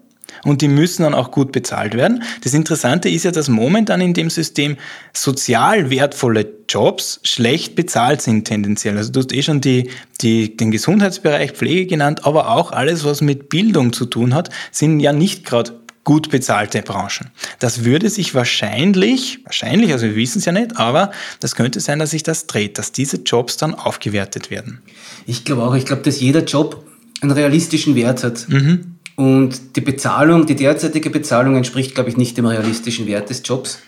und 0.44 0.62
die 0.62 0.68
müssen 0.68 1.02
dann 1.02 1.14
auch 1.14 1.30
gut 1.30 1.52
bezahlt 1.52 1.94
werden. 1.94 2.22
Das 2.42 2.54
Interessante 2.54 3.08
ist 3.08 3.24
ja, 3.24 3.30
dass 3.30 3.48
momentan 3.48 4.00
in 4.00 4.14
dem 4.14 4.30
System 4.30 4.76
sozial 5.12 5.90
wertvolle 5.90 6.46
Jobs 6.68 7.20
schlecht 7.22 7.76
bezahlt 7.76 8.22
sind 8.22 8.44
tendenziell. 8.44 8.96
Also 8.96 9.12
du 9.12 9.20
hast 9.20 9.32
eh 9.32 9.42
schon 9.42 9.60
die, 9.60 9.90
die, 10.20 10.56
den 10.56 10.70
Gesundheitsbereich, 10.70 11.52
Pflege 11.52 11.86
genannt, 11.86 12.24
aber 12.24 12.50
auch 12.50 12.72
alles, 12.72 13.04
was 13.04 13.20
mit 13.20 13.48
Bildung 13.48 13.92
zu 13.92 14.06
tun 14.06 14.34
hat, 14.34 14.50
sind 14.70 15.00
ja 15.00 15.12
nicht 15.12 15.44
gerade 15.44 15.72
gut 16.04 16.30
bezahlte 16.30 16.82
Branchen. 16.82 17.30
Das 17.60 17.84
würde 17.84 18.10
sich 18.10 18.34
wahrscheinlich, 18.34 19.40
wahrscheinlich, 19.44 19.92
also 19.92 20.06
wir 20.06 20.16
wissen 20.16 20.38
es 20.38 20.44
ja 20.44 20.52
nicht, 20.52 20.76
aber 20.76 21.12
das 21.40 21.54
könnte 21.54 21.80
sein, 21.80 21.98
dass 21.98 22.10
sich 22.10 22.22
das 22.24 22.46
dreht, 22.46 22.78
dass 22.78 22.92
diese 22.92 23.18
Jobs 23.18 23.56
dann 23.56 23.74
aufgewertet 23.74 24.50
werden. 24.50 24.82
Ich 25.26 25.44
glaube 25.44 25.62
auch, 25.62 25.74
ich 25.74 25.84
glaube, 25.84 26.02
dass 26.02 26.20
jeder 26.20 26.42
Job 26.42 26.84
einen 27.20 27.30
realistischen 27.30 27.94
Wert 27.94 28.24
hat. 28.24 28.48
Mhm. 28.48 28.91
Und 29.16 29.76
die 29.76 29.80
Bezahlung, 29.80 30.46
die 30.46 30.56
derzeitige 30.56 31.10
Bezahlung 31.10 31.56
entspricht, 31.56 31.94
glaube 31.94 32.10
ich, 32.10 32.16
nicht 32.16 32.36
dem 32.38 32.46
realistischen 32.46 33.06
Wert 33.06 33.30
des 33.30 33.42
Jobs. 33.44 33.78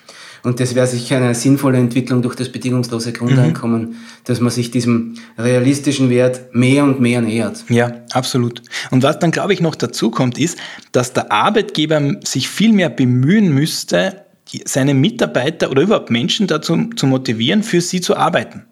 Und 0.44 0.60
das 0.60 0.74
wäre 0.74 0.86
sicher 0.86 1.16
eine 1.16 1.34
sinnvolle 1.34 1.78
Entwicklung 1.78 2.20
durch 2.20 2.36
das 2.36 2.50
bedingungslose 2.50 3.14
Grundeinkommen, 3.14 3.80
mhm. 3.80 3.96
dass 4.24 4.40
man 4.40 4.50
sich 4.50 4.70
diesem 4.70 5.14
realistischen 5.38 6.10
Wert 6.10 6.54
mehr 6.54 6.84
und 6.84 7.00
mehr 7.00 7.22
nähert. 7.22 7.64
Ja, 7.70 8.02
absolut. 8.12 8.60
Und 8.90 9.02
was 9.02 9.18
dann, 9.18 9.30
glaube 9.30 9.54
ich, 9.54 9.62
noch 9.62 9.74
dazu 9.74 10.10
kommt, 10.10 10.36
ist, 10.36 10.58
dass 10.92 11.14
der 11.14 11.32
Arbeitgeber 11.32 12.16
sich 12.24 12.50
viel 12.50 12.74
mehr 12.74 12.90
bemühen 12.90 13.54
müsste, 13.54 14.26
seine 14.66 14.92
Mitarbeiter 14.92 15.70
oder 15.70 15.80
überhaupt 15.80 16.10
Menschen 16.10 16.46
dazu 16.46 16.90
zu 16.94 17.06
motivieren, 17.06 17.62
für 17.62 17.80
sie 17.80 18.02
zu 18.02 18.14
arbeiten, 18.14 18.66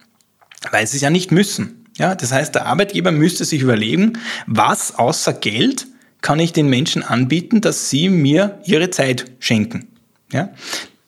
weil 0.71 0.87
sie 0.87 0.99
es 0.99 1.03
ja 1.03 1.09
nicht 1.09 1.33
müssen. 1.33 1.87
Ja, 1.97 2.15
das 2.15 2.33
heißt, 2.33 2.55
der 2.55 2.67
Arbeitgeber 2.67 3.13
müsste 3.13 3.45
sich 3.45 3.63
überlegen, 3.63 4.19
was 4.47 4.99
außer 4.99 5.33
Geld 5.33 5.87
kann 6.23 6.39
ich 6.39 6.53
den 6.53 6.69
Menschen 6.69 7.03
anbieten, 7.03 7.61
dass 7.61 7.91
sie 7.91 8.09
mir 8.09 8.61
ihre 8.65 8.91
Zeit 8.91 9.27
schenken. 9.41 9.89
Ja? 10.33 10.51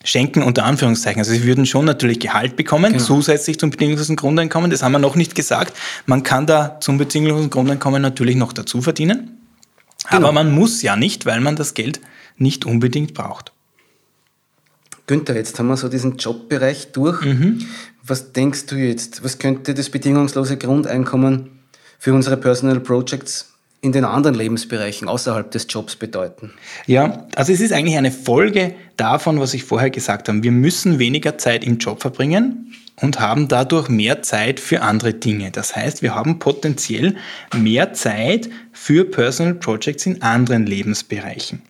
Schenken 0.05 0.43
unter 0.43 0.65
Anführungszeichen. 0.65 1.21
Also 1.21 1.33
sie 1.33 1.45
würden 1.45 1.65
schon 1.65 1.87
natürlich 1.87 2.21
Gehalt 2.21 2.57
bekommen, 2.57 2.93
genau. 2.93 3.05
zusätzlich 3.05 3.59
zum 3.59 3.71
bedingungslosen 3.71 4.17
Grundeinkommen. 4.17 4.71
Das 4.71 4.83
haben 4.83 4.93
wir 4.93 4.99
noch 4.99 5.17
nicht 5.17 5.35
gesagt. 5.35 5.75
Man 6.05 6.23
kann 6.23 6.47
da 6.47 6.79
zum 6.81 6.99
bedingungslosen 6.99 7.49
Grundeinkommen 7.49 8.03
natürlich 8.03 8.37
noch 8.37 8.53
dazu 8.53 8.83
verdienen. 8.83 9.39
Genau. 10.11 10.27
Aber 10.27 10.33
man 10.33 10.53
muss 10.55 10.83
ja 10.83 10.97
nicht, 10.97 11.25
weil 11.25 11.41
man 11.41 11.57
das 11.57 11.73
Geld 11.73 12.01
nicht 12.37 12.67
unbedingt 12.67 13.15
braucht. 13.15 13.53
Günther, 15.07 15.37
jetzt 15.37 15.59
haben 15.59 15.69
wir 15.69 15.77
so 15.77 15.89
diesen 15.89 16.17
Jobbereich 16.17 16.93
durch. 16.93 17.23
Mhm. 17.23 17.67
Was 18.03 18.33
denkst 18.33 18.67
du 18.67 18.77
jetzt? 18.77 19.25
Was 19.25 19.39
könnte 19.39 19.73
das 19.73 19.89
bedingungslose 19.89 20.59
Grundeinkommen 20.59 21.51
für 21.99 22.13
unsere 22.13 22.37
Personal 22.37 22.81
Projects 22.81 23.54
in 23.85 23.93
den 23.93 24.05
anderen 24.05 24.35
Lebensbereichen 24.35 25.09
außerhalb 25.09 25.51
des 25.51 25.67
Jobs 25.69 25.95
bedeuten? 25.95 26.53
Ja, 26.87 27.27
also 27.37 27.53
es 27.53 27.61
ist 27.61 27.73
eigentlich 27.73 27.99
eine 27.99 28.11
Folge 28.11 28.75
davon, 28.97 29.39
was 29.39 29.53
ich 29.53 29.65
vorher 29.65 29.91
gesagt 29.91 30.29
habe. 30.29 30.43
Wir 30.43 30.53
müssen 30.53 30.99
weniger 30.99 31.37
Zeit 31.37 31.65
im 31.65 31.77
Job 31.77 32.01
verbringen 32.01 32.73
und 33.03 33.21
haben 33.21 33.47
dadurch 33.47 33.91
mehr 33.91 34.23
Zeit 34.23 34.59
für 34.59 34.81
andere 34.81 35.13
Dinge. 35.13 35.51
Das 35.51 35.77
heißt, 35.77 36.01
wir 36.01 36.15
haben 36.15 36.39
potenziell 36.39 37.17
mehr 37.55 37.93
Zeit 37.93 38.49
für 38.73 39.05
Personal 39.05 39.55
Projects 39.55 40.07
in 40.07 40.23
anderen 40.23 40.65
Lebensbereichen. 40.65 41.61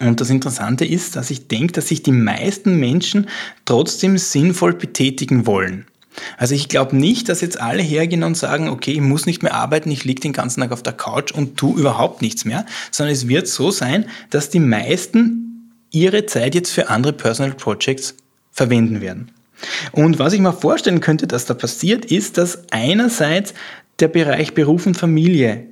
Und 0.00 0.22
das 0.22 0.30
Interessante 0.30 0.86
ist, 0.86 1.16
dass 1.16 1.30
ich 1.30 1.48
denke, 1.48 1.74
dass 1.74 1.88
sich 1.88 2.02
die 2.02 2.12
meisten 2.12 2.80
Menschen 2.80 3.28
trotzdem 3.66 4.16
sinnvoll 4.16 4.72
betätigen 4.72 5.46
wollen. 5.46 5.84
Also 6.36 6.54
ich 6.54 6.68
glaube 6.68 6.96
nicht, 6.96 7.28
dass 7.28 7.40
jetzt 7.40 7.60
alle 7.60 7.82
hergehen 7.82 8.22
und 8.22 8.36
sagen, 8.36 8.68
okay, 8.68 8.92
ich 8.92 9.00
muss 9.00 9.26
nicht 9.26 9.42
mehr 9.42 9.54
arbeiten, 9.54 9.90
ich 9.90 10.04
liege 10.04 10.20
den 10.20 10.32
ganzen 10.32 10.60
Tag 10.60 10.72
auf 10.72 10.82
der 10.82 10.92
Couch 10.92 11.32
und 11.32 11.56
tu 11.56 11.76
überhaupt 11.76 12.22
nichts 12.22 12.44
mehr, 12.44 12.66
sondern 12.90 13.14
es 13.14 13.28
wird 13.28 13.48
so 13.48 13.70
sein, 13.70 14.06
dass 14.30 14.50
die 14.50 14.60
meisten 14.60 15.72
ihre 15.90 16.26
Zeit 16.26 16.54
jetzt 16.54 16.72
für 16.72 16.88
andere 16.88 17.12
Personal 17.12 17.52
Projects 17.52 18.14
verwenden 18.50 19.00
werden. 19.00 19.30
Und 19.92 20.18
was 20.18 20.32
ich 20.32 20.40
mir 20.40 20.52
vorstellen 20.52 21.00
könnte, 21.00 21.26
dass 21.26 21.46
da 21.46 21.54
passiert, 21.54 22.06
ist, 22.06 22.38
dass 22.38 22.64
einerseits 22.70 23.54
der 24.00 24.08
Bereich 24.08 24.54
Beruf 24.54 24.86
und 24.86 24.96
Familie, 24.96 25.66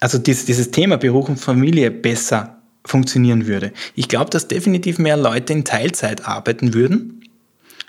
also 0.00 0.18
dieses, 0.18 0.70
Thema 0.70 0.96
Beruf 0.96 1.28
und 1.28 1.38
Familie 1.38 1.90
besser 1.90 2.58
funktionieren 2.84 3.46
würde. 3.46 3.72
Ich 3.94 4.08
glaube, 4.08 4.30
dass 4.30 4.48
definitiv 4.48 4.98
mehr 4.98 5.16
Leute 5.16 5.52
in 5.52 5.64
Teilzeit 5.64 6.26
arbeiten 6.26 6.74
würden 6.74 7.15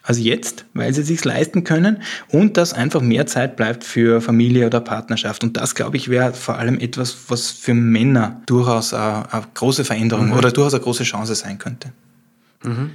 als 0.08 0.20
jetzt, 0.20 0.64
weil 0.74 0.94
sie 0.94 1.04
sich 1.04 1.24
leisten 1.26 1.66
können 1.66 2.02
und 2.30 2.56
dass 2.56 2.74
einfach 2.74 3.02
mehr 3.02 3.28
Zeit 3.28 3.58
bleibt 3.58 3.84
für 3.84 4.22
Familie 4.22 4.66
oder 4.66 4.80
Partnerschaft. 4.80 5.44
Und 5.44 5.58
das, 5.58 5.76
glaube 5.76 5.98
ich, 5.98 6.08
wäre 6.08 6.34
vor 6.34 6.58
allem 6.58 6.80
etwas, 6.80 7.18
was 7.28 7.52
für 7.52 7.74
Männer 7.74 8.42
durchaus 8.46 8.94
eine, 8.94 9.32
eine 9.34 9.44
große 9.54 9.84
Veränderung 9.84 10.28
mhm. 10.28 10.34
oder 10.34 10.52
durchaus 10.52 10.74
eine 10.74 10.84
große 10.84 11.04
Chance 11.04 11.36
sein 11.36 11.60
könnte. 11.60 11.92
Mhm. 12.64 12.92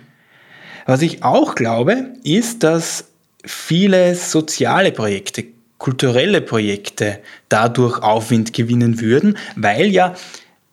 Was 0.87 1.03
ich 1.03 1.23
auch 1.23 1.55
glaube, 1.55 2.15
ist, 2.25 2.63
dass 2.63 3.05
viele 3.45 4.15
soziale 4.15 4.91
Projekte, 4.91 5.45
kulturelle 5.77 6.41
Projekte 6.41 7.19
dadurch 7.51 7.99
Aufwind 8.03 8.55
gewinnen 8.55 9.03
würden, 9.03 9.37
weil 9.55 9.89
ja 9.89 10.15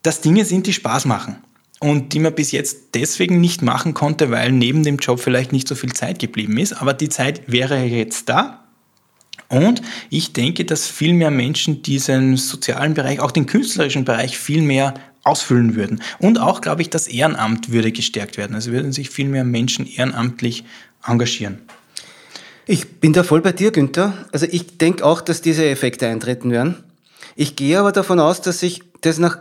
das 0.04 0.22
Dinge 0.22 0.46
sind, 0.46 0.68
die 0.68 0.74
Spaß 0.74 1.04
machen 1.04 1.44
und 1.80 2.14
die 2.14 2.20
man 2.20 2.36
bis 2.36 2.52
jetzt 2.52 2.94
deswegen 2.94 3.40
nicht 3.40 3.62
machen 3.62 3.94
konnte, 3.94 4.32
weil 4.32 4.52
neben 4.52 4.84
dem 4.84 4.98
Job 4.98 5.20
vielleicht 5.20 5.54
nicht 5.54 5.68
so 5.68 5.76
viel 5.76 5.94
Zeit 5.94 6.20
geblieben 6.20 6.58
ist. 6.58 6.74
Aber 6.74 6.94
die 6.94 7.10
Zeit 7.10 7.44
wäre 7.48 7.82
jetzt 7.84 8.28
da. 8.30 8.66
Und 9.48 9.82
ich 10.10 10.34
denke, 10.34 10.66
dass 10.66 10.88
viel 10.88 11.14
mehr 11.14 11.32
Menschen 11.32 11.82
diesen 11.82 12.38
sozialen 12.38 12.94
Bereich, 12.94 13.20
auch 13.20 13.32
den 13.32 13.48
künstlerischen 13.48 14.06
Bereich 14.06 14.38
viel 14.38 14.62
mehr 14.62 14.94
ausfüllen 15.24 15.76
würden. 15.76 16.02
Und 16.20 16.40
auch, 16.40 16.62
glaube 16.62 16.82
ich, 16.82 16.90
das 16.90 17.08
Ehrenamt 17.08 17.72
würde 17.72 17.92
gestärkt 17.92 18.38
werden. 18.38 18.56
Also 18.56 18.72
würden 18.72 18.92
sich 18.92 19.10
viel 19.10 19.28
mehr 19.28 19.44
Menschen 19.44 19.88
ehrenamtlich 19.88 20.66
engagieren. 21.06 21.60
Ich 22.68 23.00
bin 23.00 23.14
da 23.14 23.24
voll 23.24 23.42
bei 23.42 23.52
dir, 23.52 23.72
Günther. 23.72 24.14
Also 24.32 24.46
ich 24.50 24.78
denke 24.78 25.04
auch, 25.04 25.22
dass 25.22 25.42
diese 25.42 25.66
Effekte 25.66 26.08
eintreten 26.08 26.52
werden. 26.52 26.84
Ich 27.36 27.56
gehe 27.56 27.80
aber 27.80 27.92
davon 27.92 28.20
aus, 28.20 28.42
dass 28.42 28.60
sich 28.60 28.84
das 29.02 29.18
nach 29.18 29.40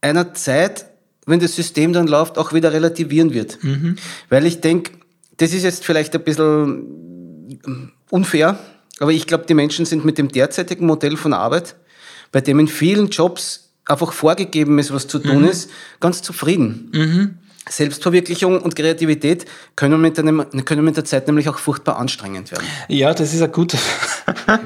einer 0.00 0.34
Zeit 0.34 0.86
wenn 1.26 1.40
das 1.40 1.54
System 1.54 1.92
dann 1.92 2.06
läuft, 2.06 2.38
auch 2.38 2.52
wieder 2.52 2.72
relativieren 2.72 3.34
wird. 3.34 3.62
Mhm. 3.62 3.96
Weil 4.28 4.46
ich 4.46 4.60
denke, 4.60 4.92
das 5.36 5.52
ist 5.52 5.62
jetzt 5.62 5.84
vielleicht 5.84 6.14
ein 6.14 6.22
bisschen 6.22 7.92
unfair, 8.10 8.58
aber 8.98 9.12
ich 9.12 9.26
glaube, 9.26 9.44
die 9.48 9.54
Menschen 9.54 9.86
sind 9.86 10.04
mit 10.04 10.18
dem 10.18 10.28
derzeitigen 10.28 10.86
Modell 10.86 11.16
von 11.16 11.32
Arbeit, 11.32 11.76
bei 12.32 12.40
dem 12.40 12.58
in 12.60 12.68
vielen 12.68 13.08
Jobs 13.08 13.70
einfach 13.86 14.12
vorgegeben 14.12 14.78
ist, 14.78 14.92
was 14.92 15.08
zu 15.08 15.18
tun 15.18 15.42
mhm. 15.42 15.48
ist, 15.48 15.70
ganz 15.98 16.22
zufrieden. 16.22 16.90
Mhm. 16.92 17.34
Selbstverwirklichung 17.68 18.60
und 18.60 18.74
Kreativität 18.74 19.46
können 19.76 20.00
mit, 20.00 20.18
einem, 20.18 20.44
können 20.64 20.84
mit 20.84 20.96
der 20.96 21.04
Zeit 21.04 21.26
nämlich 21.26 21.48
auch 21.48 21.58
furchtbar 21.58 21.98
anstrengend 21.98 22.50
werden. 22.50 22.64
Ja, 22.88 23.14
das 23.14 23.32
ist 23.32 23.42
ein 23.42 23.52
guter, 23.52 23.78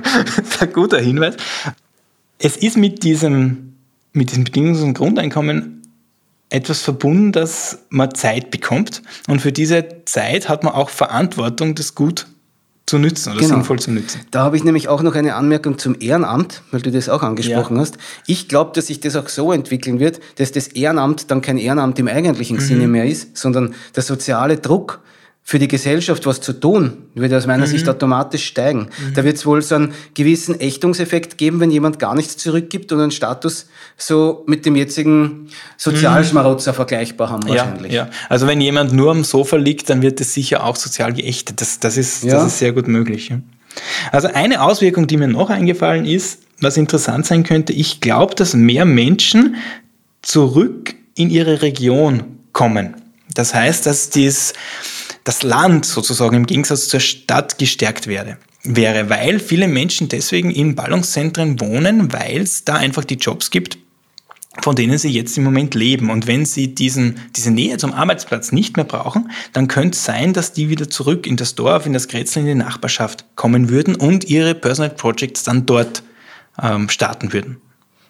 ein 0.61 0.73
guter 0.73 0.99
Hinweis. 0.99 1.37
Es 2.39 2.57
ist 2.57 2.77
mit 2.77 3.03
diesem, 3.03 3.75
mit 4.13 4.31
diesem 4.31 4.45
bedingungslosen 4.45 4.95
Grundeinkommen 4.95 5.83
etwas 6.55 6.81
verbunden, 6.81 7.33
dass 7.33 7.79
man 7.91 8.15
Zeit 8.15 8.51
bekommt. 8.51 9.03
Und 9.29 9.41
für 9.41 9.53
diese 9.53 9.85
Zeit 10.05 10.49
hat 10.49 10.63
man 10.63 10.73
auch 10.73 10.89
Verantwortung, 10.89 11.75
das 11.75 11.95
gut 11.95 12.27
zu 12.87 12.99
nützen 12.99 13.33
oder 13.33 13.41
genau. 13.41 13.55
sinnvoll 13.55 13.79
zu 13.81 13.91
nützen. 13.91 14.21
Da 14.31 14.43
habe 14.43 14.57
ich 14.57 14.63
nämlich 14.63 14.89
auch 14.89 15.03
noch 15.03 15.15
eine 15.15 15.35
Anmerkung 15.35 15.79
zum 15.79 15.97
Ehrenamt, 15.99 16.63
weil 16.71 16.83
du 16.83 16.93
das 16.93 17.09
auch 17.09 17.23
angesprochen 17.23 17.77
ja. 17.77 17.83
hast. 17.83 17.97
Ich 18.27 18.49
glaube, 18.49 18.73
dass 18.75 18.89
sich 18.89 19.01
das 19.01 19.17
auch 19.17 19.29
so 19.29 19.53
entwickeln 19.53 19.99
wird, 19.99 20.21
dass 20.37 20.53
das 20.53 20.69
Ehrenamt 20.69 21.31
dann 21.31 21.41
kein 21.41 21.57
Ehrenamt 21.57 21.99
im 21.99 22.09
eigentlichen 22.09 22.59
mhm. 22.59 22.61
Sinne 22.61 22.87
mehr 22.87 23.07
ist, 23.07 23.37
sondern 23.37 23.75
der 23.97 24.03
soziale 24.03 24.59
Druck, 24.59 25.01
für 25.47 25.59
die 25.59 25.69
Gesellschaft 25.69 26.25
was 26.25 26.41
zu 26.41 26.55
tun, 26.55 27.05
würde 27.15 27.37
aus 27.37 27.47
meiner 27.47 27.67
mhm. 27.67 27.71
Sicht 27.71 27.87
automatisch 27.87 28.47
steigen. 28.47 28.89
Mhm. 28.89 29.15
Da 29.15 29.25
wird 29.25 29.37
es 29.37 29.45
wohl 29.45 29.61
so 29.61 29.75
einen 29.75 29.93
gewissen 30.15 30.59
Ächtungseffekt 30.59 31.37
geben, 31.37 31.61
wenn 31.61 31.71
jemand 31.71 31.99
gar 31.99 32.15
nichts 32.15 32.39
zurückgibt 32.39 32.91
und 32.93 33.01
einen 33.01 33.11
Status 33.11 33.67
so 33.99 34.43
mit 34.47 34.65
dem 34.65 34.75
jetzigen 34.75 35.49
Sozialschmarotzer 35.77 36.73
mhm. 36.73 36.77
vergleichbar 36.77 37.29
haben 37.29 37.47
wahrscheinlich. 37.47 37.93
Ja, 37.93 38.05
ja, 38.05 38.11
also 38.31 38.47
wenn 38.47 38.63
jemand 38.63 38.95
nur 38.95 39.11
am 39.11 39.23
Sofa 39.23 39.57
liegt, 39.57 39.91
dann 39.91 40.01
wird 40.01 40.19
es 40.23 40.33
sicher 40.33 40.65
auch 40.65 40.77
sozial 40.77 41.13
geächtet. 41.13 41.61
Das, 41.61 41.79
das, 41.79 41.99
ist, 41.99 42.25
ja. 42.25 42.33
das 42.37 42.47
ist 42.47 42.59
sehr 42.59 42.73
gut 42.73 42.89
möglich. 42.89 43.31
Also 44.13 44.29
eine 44.29 44.63
Auswirkung, 44.63 45.07
die 45.07 45.19
mir 45.19 45.29
noch 45.29 45.51
eingefallen 45.51 46.07
ist, 46.07 46.41
was 46.61 46.79
interessant 46.79 47.27
sein 47.27 47.43
könnte, 47.43 47.75
ich 47.75 48.01
glaube, 48.01 48.35
dass 48.35 48.55
mehr 48.55 48.87
Menschen 48.87 49.57
zurück 50.23 50.95
in 51.15 51.29
ihre 51.29 51.61
Region 51.61 52.23
kommen. 52.53 52.95
Das 53.35 53.53
heißt, 53.53 53.85
dass 53.85 54.11
dies 54.11 54.55
das 55.25 55.43
Land 55.43 55.87
sozusagen 55.87 56.37
im 56.37 56.47
Gegensatz 56.47 56.89
zur 56.89 57.01
Stadt 57.01 57.59
gestärkt 57.59 58.07
werde, 58.07 58.37
wäre, 58.63 59.09
weil 59.11 59.41
viele 59.41 59.69
Menschen 59.69 60.09
deswegen 60.09 60.51
in 60.51 60.75
Ballungszentren 60.75 61.61
wohnen, 61.61 62.13
weil 62.13 62.43
es 62.43 62.65
da 62.65 62.75
einfach 62.75 63.05
die 63.05 63.17
Jobs 63.17 63.51
gibt, 63.51 63.79
von 64.63 64.77
denen 64.77 64.99
sie 64.99 65.09
jetzt 65.09 65.37
im 65.37 65.45
Moment 65.45 65.75
leben. 65.75 66.11
Und 66.11 66.27
wenn 66.27 66.45
sie 66.45 66.75
diesen, 66.75 67.19
diese 67.35 67.51
Nähe 67.51 67.79
zum 67.79 67.93
Arbeitsplatz 67.93 68.53
nicht 68.53 68.77
mehr 68.77 68.85
brauchen, 68.85 69.31
dann 69.53 69.67
könnte 69.67 69.97
es 69.97 70.05
sein, 70.05 70.33
dass 70.33 70.53
die 70.53 70.69
wieder 70.69 70.89
zurück 70.89 71.27
in 71.27 71.37
das 71.37 71.55
Dorf, 71.55 71.87
in 71.87 71.93
das 71.93 72.07
Grätzl, 72.07 72.41
in 72.41 72.47
die 72.47 72.55
Nachbarschaft 72.55 73.25
kommen 73.35 73.71
würden 73.71 73.97
und 73.97 74.25
ihre 74.25 74.55
Personal 74.55 74.91
Projects 74.91 75.43
dann 75.43 75.67
dort 75.67 76.03
ähm, 76.63 76.89
starten 76.89 77.33
würden. 77.33 77.57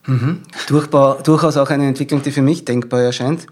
Mhm. 0.07 0.43
Durchbau, 0.67 1.15
durchaus 1.23 1.57
auch 1.57 1.71
eine 1.71 1.87
Entwicklung, 1.87 2.23
die 2.23 2.31
für 2.31 2.43
mich 2.43 2.65
denkbar 2.65 3.01
erscheint. 3.01 3.47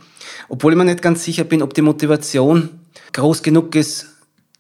Obwohl 0.49 0.73
ich 0.73 0.79
mir 0.79 0.85
nicht 0.85 1.01
ganz 1.01 1.25
sicher 1.25 1.45
bin, 1.45 1.63
ob 1.63 1.73
die 1.73 1.81
Motivation 1.81 2.69
groß 3.13 3.43
genug 3.43 3.75
ist, 3.75 4.07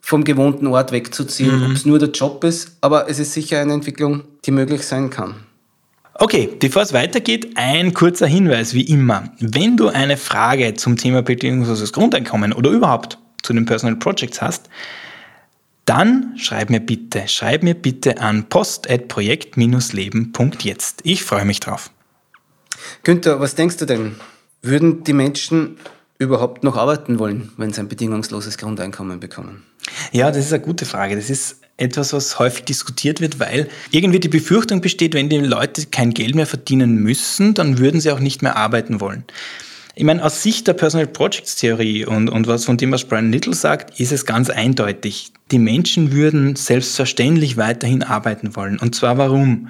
vom 0.00 0.24
gewohnten 0.24 0.66
Ort 0.66 0.92
wegzuziehen, 0.92 1.58
mhm. 1.58 1.66
ob 1.66 1.72
es 1.72 1.86
nur 1.86 1.98
der 1.98 2.10
Job 2.10 2.44
ist, 2.44 2.76
aber 2.80 3.08
es 3.08 3.18
ist 3.18 3.32
sicher 3.32 3.60
eine 3.60 3.72
Entwicklung, 3.72 4.24
die 4.44 4.50
möglich 4.50 4.82
sein 4.82 5.10
kann. 5.10 5.36
Okay, 6.14 6.48
bevor 6.58 6.82
es 6.82 6.92
weitergeht, 6.92 7.52
ein 7.56 7.94
kurzer 7.94 8.26
Hinweis 8.26 8.74
wie 8.74 8.82
immer. 8.82 9.30
Wenn 9.38 9.76
du 9.76 9.88
eine 9.88 10.16
Frage 10.16 10.74
zum 10.74 10.96
Thema 10.96 11.22
bedingungsloses 11.22 11.92
Grundeinkommen 11.92 12.52
oder 12.52 12.70
überhaupt 12.70 13.18
zu 13.42 13.52
den 13.52 13.64
Personal 13.64 13.96
Projects 13.96 14.42
hast, 14.42 14.68
dann 15.84 16.34
schreib 16.36 16.70
mir 16.70 16.80
bitte, 16.80 17.26
schreib 17.26 17.62
mir 17.62 17.74
bitte 17.74 18.20
an 18.20 18.48
post.projekt-leben.jetzt. 18.48 21.00
Ich 21.02 21.24
freue 21.24 21.44
mich 21.44 21.60
drauf. 21.60 21.90
Günther, 23.02 23.40
was 23.40 23.54
denkst 23.54 23.76
du 23.78 23.86
denn? 23.86 24.16
Würden 24.62 25.04
die 25.04 25.12
Menschen 25.12 25.76
überhaupt 26.22 26.64
noch 26.64 26.76
arbeiten 26.76 27.18
wollen, 27.18 27.50
wenn 27.56 27.72
sie 27.72 27.80
ein 27.80 27.88
bedingungsloses 27.88 28.58
Grundeinkommen 28.58 29.20
bekommen? 29.20 29.62
Ja, 30.12 30.30
das 30.30 30.46
ist 30.46 30.52
eine 30.52 30.62
gute 30.62 30.84
Frage. 30.84 31.16
Das 31.16 31.30
ist 31.30 31.56
etwas, 31.76 32.12
was 32.12 32.38
häufig 32.38 32.64
diskutiert 32.64 33.20
wird, 33.20 33.40
weil 33.40 33.68
irgendwie 33.90 34.20
die 34.20 34.28
Befürchtung 34.28 34.80
besteht, 34.80 35.14
wenn 35.14 35.28
die 35.28 35.38
Leute 35.38 35.86
kein 35.86 36.14
Geld 36.14 36.34
mehr 36.34 36.46
verdienen 36.46 36.96
müssen, 36.96 37.54
dann 37.54 37.78
würden 37.78 38.00
sie 38.00 38.10
auch 38.10 38.20
nicht 38.20 38.42
mehr 38.42 38.56
arbeiten 38.56 39.00
wollen. 39.00 39.24
Ich 39.94 40.04
meine, 40.04 40.24
aus 40.24 40.42
Sicht 40.42 40.66
der 40.68 40.72
Personal 40.72 41.06
Projects 41.06 41.56
Theorie 41.56 42.06
und, 42.06 42.30
und 42.30 42.46
was 42.46 42.64
von 42.64 42.78
dem, 42.78 42.92
was 42.92 43.04
Brian 43.04 43.30
Little 43.30 43.54
sagt, 43.54 44.00
ist 44.00 44.12
es 44.12 44.24
ganz 44.24 44.48
eindeutig. 44.48 45.32
Die 45.50 45.58
Menschen 45.58 46.12
würden 46.12 46.56
selbstverständlich 46.56 47.58
weiterhin 47.58 48.02
arbeiten 48.02 48.56
wollen. 48.56 48.78
Und 48.78 48.94
zwar 48.94 49.18
warum? 49.18 49.68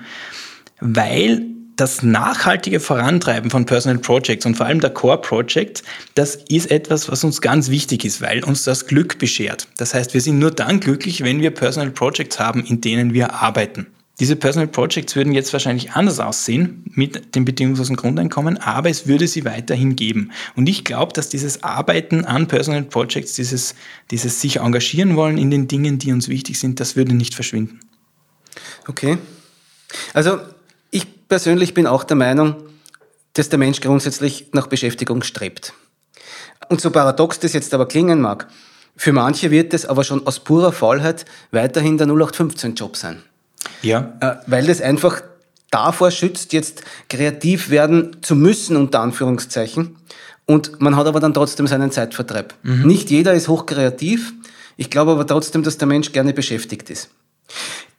Weil 0.80 1.42
das 1.76 2.02
nachhaltige 2.02 2.80
Vorantreiben 2.80 3.50
von 3.50 3.66
Personal 3.66 3.98
Projects 3.98 4.46
und 4.46 4.56
vor 4.56 4.66
allem 4.66 4.80
der 4.80 4.90
Core 4.90 5.20
Project, 5.20 5.82
das 6.14 6.36
ist 6.48 6.70
etwas, 6.70 7.10
was 7.10 7.24
uns 7.24 7.40
ganz 7.40 7.70
wichtig 7.70 8.04
ist, 8.04 8.20
weil 8.20 8.44
uns 8.44 8.64
das 8.64 8.86
Glück 8.86 9.18
beschert. 9.18 9.68
Das 9.78 9.94
heißt, 9.94 10.14
wir 10.14 10.20
sind 10.20 10.38
nur 10.38 10.50
dann 10.50 10.80
glücklich, 10.80 11.22
wenn 11.22 11.40
wir 11.40 11.50
Personal 11.50 11.90
Projects 11.90 12.38
haben, 12.38 12.64
in 12.64 12.80
denen 12.80 13.14
wir 13.14 13.34
arbeiten. 13.34 13.86
Diese 14.20 14.36
Personal 14.36 14.68
Projects 14.68 15.16
würden 15.16 15.32
jetzt 15.32 15.52
wahrscheinlich 15.52 15.92
anders 15.92 16.20
aussehen 16.20 16.84
mit 16.84 17.34
dem 17.34 17.44
bedingungslosen 17.44 17.96
Grundeinkommen, 17.96 18.58
aber 18.58 18.90
es 18.90 19.06
würde 19.06 19.26
sie 19.26 19.44
weiterhin 19.44 19.96
geben. 19.96 20.30
Und 20.54 20.68
ich 20.68 20.84
glaube, 20.84 21.12
dass 21.14 21.30
dieses 21.30 21.62
Arbeiten 21.62 22.24
an 22.24 22.46
Personal 22.46 22.82
Projects, 22.82 23.32
dieses, 23.32 23.74
dieses 24.10 24.40
sich 24.40 24.58
engagieren 24.58 25.16
wollen 25.16 25.38
in 25.38 25.50
den 25.50 25.66
Dingen, 25.66 25.98
die 25.98 26.12
uns 26.12 26.28
wichtig 26.28 26.60
sind, 26.60 26.78
das 26.78 26.94
würde 26.94 27.14
nicht 27.14 27.34
verschwinden. 27.34 27.80
Okay. 28.86 29.16
Also 30.12 30.38
persönlich 31.32 31.72
bin 31.72 31.86
auch 31.86 32.04
der 32.04 32.18
Meinung, 32.18 32.56
dass 33.32 33.48
der 33.48 33.58
Mensch 33.58 33.80
grundsätzlich 33.80 34.48
nach 34.52 34.66
Beschäftigung 34.66 35.22
strebt. 35.22 35.72
Und 36.68 36.82
so 36.82 36.90
paradox 36.90 37.40
das 37.40 37.54
jetzt 37.54 37.72
aber 37.72 37.88
klingen 37.88 38.20
mag, 38.20 38.48
für 38.96 39.14
manche 39.14 39.50
wird 39.50 39.72
es 39.72 39.86
aber 39.86 40.04
schon 40.04 40.26
aus 40.26 40.40
purer 40.40 40.72
Faulheit 40.72 41.24
weiterhin 41.50 41.96
der 41.96 42.06
0815-Job 42.08 42.98
sein. 42.98 43.22
Ja. 43.80 44.12
Äh, 44.20 44.34
weil 44.46 44.66
das 44.66 44.82
einfach 44.82 45.22
davor 45.70 46.10
schützt, 46.10 46.52
jetzt 46.52 46.82
kreativ 47.08 47.70
werden 47.70 48.18
zu 48.20 48.34
müssen, 48.34 48.76
unter 48.76 49.00
Anführungszeichen. 49.00 49.96
Und 50.44 50.82
man 50.82 50.96
hat 50.96 51.06
aber 51.06 51.20
dann 51.20 51.32
trotzdem 51.32 51.66
seinen 51.66 51.90
Zeitvertreib. 51.90 52.52
Mhm. 52.62 52.86
Nicht 52.86 53.08
jeder 53.08 53.32
ist 53.32 53.48
hochkreativ. 53.48 54.34
Ich 54.76 54.90
glaube 54.90 55.12
aber 55.12 55.26
trotzdem, 55.26 55.62
dass 55.62 55.78
der 55.78 55.88
Mensch 55.88 56.12
gerne 56.12 56.34
beschäftigt 56.34 56.90
ist. 56.90 57.08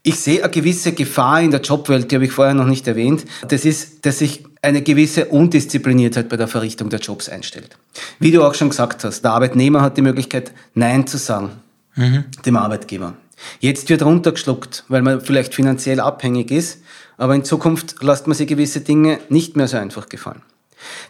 Ich 0.05 0.19
sehe 0.19 0.43
eine 0.43 0.51
gewisse 0.51 0.91
Gefahr 0.91 1.41
in 1.41 1.51
der 1.51 1.61
Jobwelt, 1.61 2.11
die 2.11 2.15
habe 2.15 2.25
ich 2.25 2.31
vorher 2.33 2.53
noch 2.53 2.67
nicht 2.67 2.85
erwähnt. 2.87 3.23
Das 3.47 3.63
ist, 3.63 4.05
dass 4.05 4.19
sich 4.19 4.43
eine 4.61 4.81
gewisse 4.81 5.25
Undiszipliniertheit 5.25 6.27
bei 6.27 6.35
der 6.35 6.49
Verrichtung 6.49 6.89
der 6.89 6.99
Jobs 6.99 7.29
einstellt. 7.29 7.77
Wie 8.19 8.31
du 8.31 8.43
auch 8.43 8.53
schon 8.53 8.69
gesagt 8.69 9.05
hast, 9.05 9.21
der 9.21 9.31
Arbeitnehmer 9.31 9.81
hat 9.81 9.95
die 9.95 10.01
Möglichkeit, 10.01 10.51
Nein 10.73 11.07
zu 11.07 11.17
sagen 11.17 11.51
mhm. 11.95 12.25
dem 12.45 12.57
Arbeitgeber. 12.57 13.13
Jetzt 13.61 13.89
wird 13.89 14.03
runtergeschluckt, 14.03 14.83
weil 14.89 15.01
man 15.01 15.21
vielleicht 15.21 15.53
finanziell 15.53 16.01
abhängig 16.01 16.51
ist, 16.51 16.81
aber 17.17 17.35
in 17.35 17.45
Zukunft 17.45 18.01
lässt 18.03 18.27
man 18.27 18.35
sich 18.35 18.47
gewisse 18.47 18.81
Dinge 18.81 19.19
nicht 19.29 19.55
mehr 19.55 19.67
so 19.69 19.77
einfach 19.77 20.09
gefallen. 20.09 20.41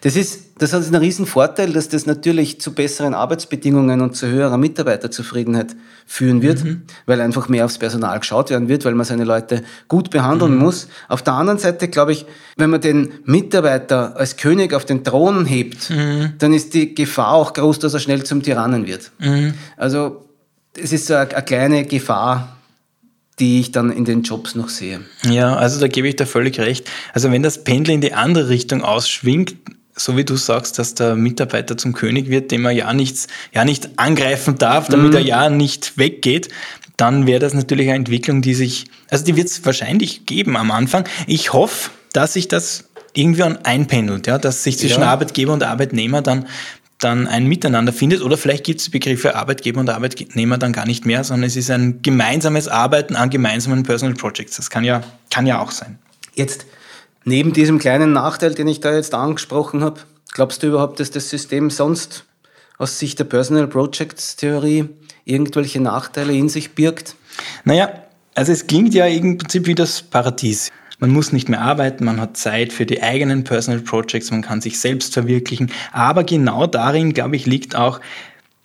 Das 0.02 0.16
ist, 0.16 0.58
das 0.58 0.72
hat 0.72 0.84
einen 0.84 0.94
riesen 0.94 1.26
Vorteil, 1.26 1.72
dass 1.72 1.88
das 1.88 2.06
natürlich 2.06 2.60
zu 2.60 2.72
besseren 2.72 3.14
Arbeitsbedingungen 3.14 4.00
und 4.00 4.16
zu 4.16 4.26
höherer 4.26 4.58
Mitarbeiterzufriedenheit 4.58 5.74
führen 6.06 6.42
wird, 6.42 6.64
mhm. 6.64 6.82
weil 7.06 7.20
einfach 7.20 7.48
mehr 7.48 7.64
aufs 7.64 7.78
Personal 7.78 8.18
geschaut 8.20 8.50
werden 8.50 8.68
wird, 8.68 8.84
weil 8.84 8.94
man 8.94 9.06
seine 9.06 9.24
Leute 9.24 9.62
gut 9.88 10.10
behandeln 10.10 10.54
mhm. 10.54 10.58
muss. 10.58 10.88
Auf 11.08 11.22
der 11.22 11.34
anderen 11.34 11.58
Seite 11.58 11.88
glaube 11.88 12.12
ich, 12.12 12.26
wenn 12.56 12.70
man 12.70 12.80
den 12.80 13.12
Mitarbeiter 13.24 14.16
als 14.16 14.36
König 14.36 14.74
auf 14.74 14.84
den 14.84 15.04
Thron 15.04 15.46
hebt, 15.46 15.90
mhm. 15.90 16.34
dann 16.38 16.52
ist 16.52 16.74
die 16.74 16.94
Gefahr 16.94 17.32
auch 17.32 17.52
groß, 17.52 17.78
dass 17.78 17.94
er 17.94 18.00
schnell 18.00 18.24
zum 18.24 18.42
Tyrannen 18.42 18.86
wird. 18.86 19.10
Mhm. 19.18 19.54
Also 19.76 20.24
es 20.76 20.92
ist 20.92 21.06
so 21.06 21.14
eine, 21.14 21.30
eine 21.30 21.44
kleine 21.44 21.84
Gefahr, 21.84 22.56
die 23.38 23.60
ich 23.60 23.72
dann 23.72 23.90
in 23.90 24.04
den 24.04 24.22
Jobs 24.22 24.54
noch 24.54 24.68
sehe. 24.68 25.00
Ja, 25.28 25.56
also 25.56 25.80
da 25.80 25.88
gebe 25.88 26.08
ich 26.08 26.16
dir 26.16 26.26
völlig 26.26 26.58
recht. 26.60 26.88
Also 27.12 27.32
wenn 27.32 27.42
das 27.42 27.64
Pendel 27.64 27.94
in 27.94 28.00
die 28.00 28.12
andere 28.12 28.48
Richtung 28.48 28.82
ausschwingt, 28.82 29.56
so 29.96 30.16
wie 30.16 30.24
du 30.24 30.36
sagst, 30.36 30.78
dass 30.78 30.94
der 30.94 31.14
Mitarbeiter 31.14 31.76
zum 31.76 31.92
König 31.92 32.28
wird, 32.28 32.50
dem 32.50 32.64
er 32.64 32.72
ja 32.72 32.92
nichts, 32.92 33.28
ja 33.52 33.64
nicht 33.64 33.98
angreifen 33.98 34.56
darf, 34.58 34.88
damit 34.88 35.10
mhm. 35.10 35.16
er 35.16 35.22
ja 35.22 35.50
nicht 35.50 35.96
weggeht, 35.96 36.48
dann 36.96 37.26
wäre 37.26 37.40
das 37.40 37.54
natürlich 37.54 37.88
eine 37.88 37.96
Entwicklung, 37.96 38.42
die 38.42 38.54
sich, 38.54 38.86
also 39.10 39.24
die 39.24 39.36
wird 39.36 39.48
es 39.48 39.64
wahrscheinlich 39.64 40.26
geben 40.26 40.56
am 40.56 40.70
Anfang. 40.70 41.04
Ich 41.26 41.52
hoffe, 41.52 41.90
dass 42.12 42.34
sich 42.34 42.48
das 42.48 42.84
irgendwie 43.14 43.42
einpendelt, 43.42 44.26
ja, 44.26 44.38
dass 44.38 44.64
sich 44.64 44.78
zwischen 44.78 45.02
ja. 45.02 45.08
Arbeitgeber 45.08 45.52
und 45.52 45.62
Arbeitnehmer 45.62 46.22
dann 46.22 46.46
dann 47.04 47.26
ein 47.26 47.46
Miteinander 47.46 47.92
findet 47.92 48.22
oder 48.22 48.36
vielleicht 48.36 48.64
gibt 48.64 48.80
es 48.80 48.90
Begriffe 48.90 49.36
Arbeitgeber 49.36 49.80
und 49.80 49.90
Arbeitnehmer 49.90 50.58
dann 50.58 50.72
gar 50.72 50.86
nicht 50.86 51.04
mehr, 51.06 51.22
sondern 51.22 51.46
es 51.46 51.56
ist 51.56 51.70
ein 51.70 52.00
gemeinsames 52.02 52.66
Arbeiten 52.68 53.14
an 53.14 53.30
gemeinsamen 53.30 53.82
Personal 53.82 54.14
Projects. 54.14 54.56
Das 54.56 54.70
kann 54.70 54.84
ja, 54.84 55.02
kann 55.30 55.46
ja 55.46 55.60
auch 55.60 55.70
sein. 55.70 55.98
Jetzt, 56.34 56.66
neben 57.24 57.52
diesem 57.52 57.78
kleinen 57.78 58.12
Nachteil, 58.12 58.54
den 58.54 58.68
ich 58.68 58.80
da 58.80 58.94
jetzt 58.94 59.14
angesprochen 59.14 59.82
habe, 59.82 60.00
glaubst 60.32 60.62
du 60.62 60.68
überhaupt, 60.68 60.98
dass 60.98 61.10
das 61.10 61.28
System 61.28 61.70
sonst 61.70 62.24
aus 62.78 62.98
Sicht 62.98 63.18
der 63.18 63.24
Personal 63.24 63.68
Projects 63.68 64.36
Theorie 64.36 64.88
irgendwelche 65.24 65.80
Nachteile 65.80 66.32
in 66.32 66.48
sich 66.48 66.74
birgt? 66.74 67.14
Naja, 67.64 67.90
also 68.34 68.52
es 68.52 68.66
klingt 68.66 68.94
ja 68.94 69.06
im 69.06 69.38
Prinzip 69.38 69.66
wie 69.66 69.74
das 69.74 70.02
Paradies. 70.02 70.70
Man 71.04 71.12
muss 71.12 71.32
nicht 71.32 71.50
mehr 71.50 71.60
arbeiten, 71.60 72.06
man 72.06 72.18
hat 72.18 72.38
Zeit 72.38 72.72
für 72.72 72.86
die 72.86 73.02
eigenen 73.02 73.44
Personal 73.44 73.82
Projects, 73.82 74.30
man 74.30 74.40
kann 74.40 74.62
sich 74.62 74.80
selbst 74.80 75.12
verwirklichen. 75.12 75.70
Aber 75.92 76.24
genau 76.24 76.66
darin, 76.66 77.12
glaube 77.12 77.36
ich, 77.36 77.44
liegt 77.44 77.76
auch 77.76 78.00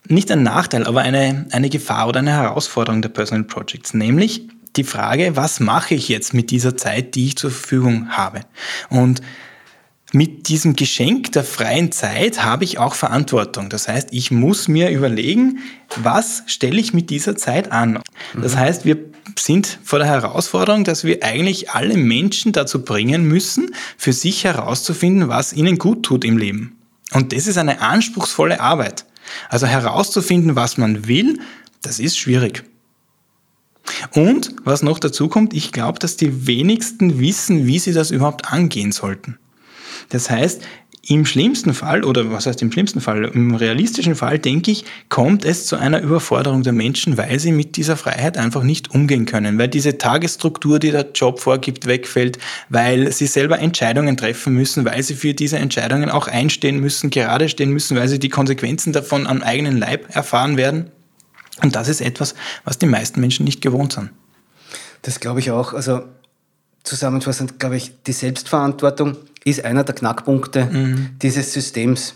nicht 0.08 0.32
ein 0.32 0.42
Nachteil, 0.42 0.88
aber 0.88 1.02
eine, 1.02 1.48
eine 1.52 1.68
Gefahr 1.70 2.08
oder 2.08 2.20
eine 2.20 2.32
Herausforderung 2.32 3.02
der 3.02 3.10
Personal 3.10 3.44
Projects, 3.44 3.94
nämlich 3.94 4.48
die 4.78 4.86
Frage, 4.86 5.36
was 5.36 5.60
mache 5.60 5.96
ich 5.96 6.08
jetzt 6.08 6.34
mit 6.34 6.50
dieser 6.50 6.78
Zeit, 6.78 7.16
die 7.16 7.26
ich 7.26 7.36
zur 7.36 7.52
Verfügung 7.52 8.08
habe? 8.12 8.40
Und 8.90 9.22
mit 10.14 10.48
diesem 10.48 10.78
Geschenk 10.78 11.34
der 11.34 11.44
freien 11.44 11.92
Zeit 11.92 12.42
habe 12.42 12.64
ich 12.64 12.80
auch 12.80 12.96
Verantwortung. 12.96 13.68
Das 13.68 13.90
heißt, 13.90 14.10
ich 14.12 14.32
muss 14.32 14.70
mir 14.70 14.92
überlegen, 14.92 15.60
was 15.98 16.44
stelle 16.46 16.80
ich 16.80 16.94
mit 16.94 17.10
dieser 17.10 17.36
Zeit 17.36 17.74
an? 17.74 18.00
Das 18.34 18.56
mhm. 18.56 18.60
heißt, 18.60 18.86
wir 18.86 19.09
sind 19.38 19.80
vor 19.84 20.00
der 20.00 20.08
Herausforderung, 20.08 20.84
dass 20.84 21.04
wir 21.04 21.24
eigentlich 21.24 21.72
alle 21.72 21.98
Menschen 21.98 22.52
dazu 22.52 22.84
bringen 22.84 23.26
müssen, 23.26 23.74
für 23.98 24.14
sich 24.14 24.44
herauszufinden, 24.44 25.28
was 25.28 25.54
ihnen 25.54 25.78
gut 25.78 26.04
tut 26.04 26.26
im 26.26 26.38
Leben. 26.38 26.78
Und 27.12 27.34
das 27.34 27.48
ist 27.48 27.58
eine 27.58 27.82
anspruchsvolle 27.82 28.60
Arbeit. 28.60 29.06
Also 29.50 29.68
herauszufinden, 29.68 30.56
was 30.56 30.78
man 30.78 31.08
will, 31.08 31.40
das 31.82 32.00
ist 32.00 32.18
schwierig. 32.18 32.64
Und 34.14 34.56
was 34.64 34.84
noch 34.84 35.00
dazu 35.00 35.28
kommt, 35.28 35.54
ich 35.54 35.72
glaube, 35.72 36.00
dass 36.00 36.18
die 36.18 36.48
wenigsten 36.48 37.20
wissen, 37.20 37.66
wie 37.66 37.80
sie 37.80 37.94
das 37.94 38.12
überhaupt 38.12 38.52
angehen 38.52 38.92
sollten. 38.92 39.38
Das 40.10 40.30
heißt, 40.30 40.62
im 41.10 41.26
schlimmsten 41.26 41.74
Fall, 41.74 42.04
oder 42.04 42.32
was 42.32 42.46
heißt 42.46 42.62
im 42.62 42.72
schlimmsten 42.72 43.02
Fall, 43.02 43.26
im 43.26 43.56
realistischen 43.56 44.14
Fall, 44.14 44.38
denke 44.38 44.70
ich, 44.70 44.86
kommt 45.10 45.44
es 45.44 45.66
zu 45.66 45.76
einer 45.76 46.02
Überforderung 46.02 46.62
der 46.62 46.72
Menschen, 46.72 47.18
weil 47.18 47.40
sie 47.40 47.52
mit 47.52 47.78
dieser 47.78 47.98
Freiheit 47.98 48.38
einfach 48.38 48.62
nicht 48.62 48.92
umgehen 48.92 49.26
können, 49.26 49.58
weil 49.58 49.70
diese 49.70 49.98
Tagesstruktur, 49.98 50.78
die 50.78 50.92
der 50.92 51.08
Job 51.16 51.40
vorgibt, 51.40 51.88
wegfällt, 51.88 52.38
weil 52.70 53.12
sie 53.12 53.26
selber 53.26 53.58
Entscheidungen 53.58 54.18
treffen 54.18 54.54
müssen, 54.54 54.86
weil 54.86 55.02
sie 55.02 55.16
für 55.16 55.34
diese 55.34 55.58
Entscheidungen 55.58 56.12
auch 56.12 56.28
einstehen 56.28 56.80
müssen, 56.80 57.10
gerade 57.10 57.50
stehen 57.50 57.72
müssen, 57.72 57.98
weil 57.98 58.08
sie 58.08 58.20
die 58.20 58.30
Konsequenzen 58.30 58.94
davon 58.94 59.26
am 59.26 59.42
eigenen 59.42 59.78
Leib 59.80 60.16
erfahren 60.16 60.58
werden. 60.58 60.92
Und 61.64 61.76
das 61.76 61.90
ist 61.90 62.02
etwas, 62.02 62.36
was 62.66 62.78
die 62.78 62.86
meisten 62.86 63.20
Menschen 63.20 63.46
nicht 63.46 63.62
gewohnt 63.62 63.94
sind. 63.94 64.12
Das 65.02 65.20
glaube 65.20 65.40
ich 65.40 65.50
auch. 65.50 65.74
Also 65.74 66.04
zusammenfassend, 66.84 67.60
glaube 67.60 67.78
ich, 67.78 68.04
die 68.04 68.14
Selbstverantwortung 68.14 69.18
ist 69.46 69.64
einer 69.66 69.84
der 69.84 69.96
Knackpunkte 69.96 70.66
mhm. 70.66 71.10
dieses 71.22 71.54
Systems 71.54 72.16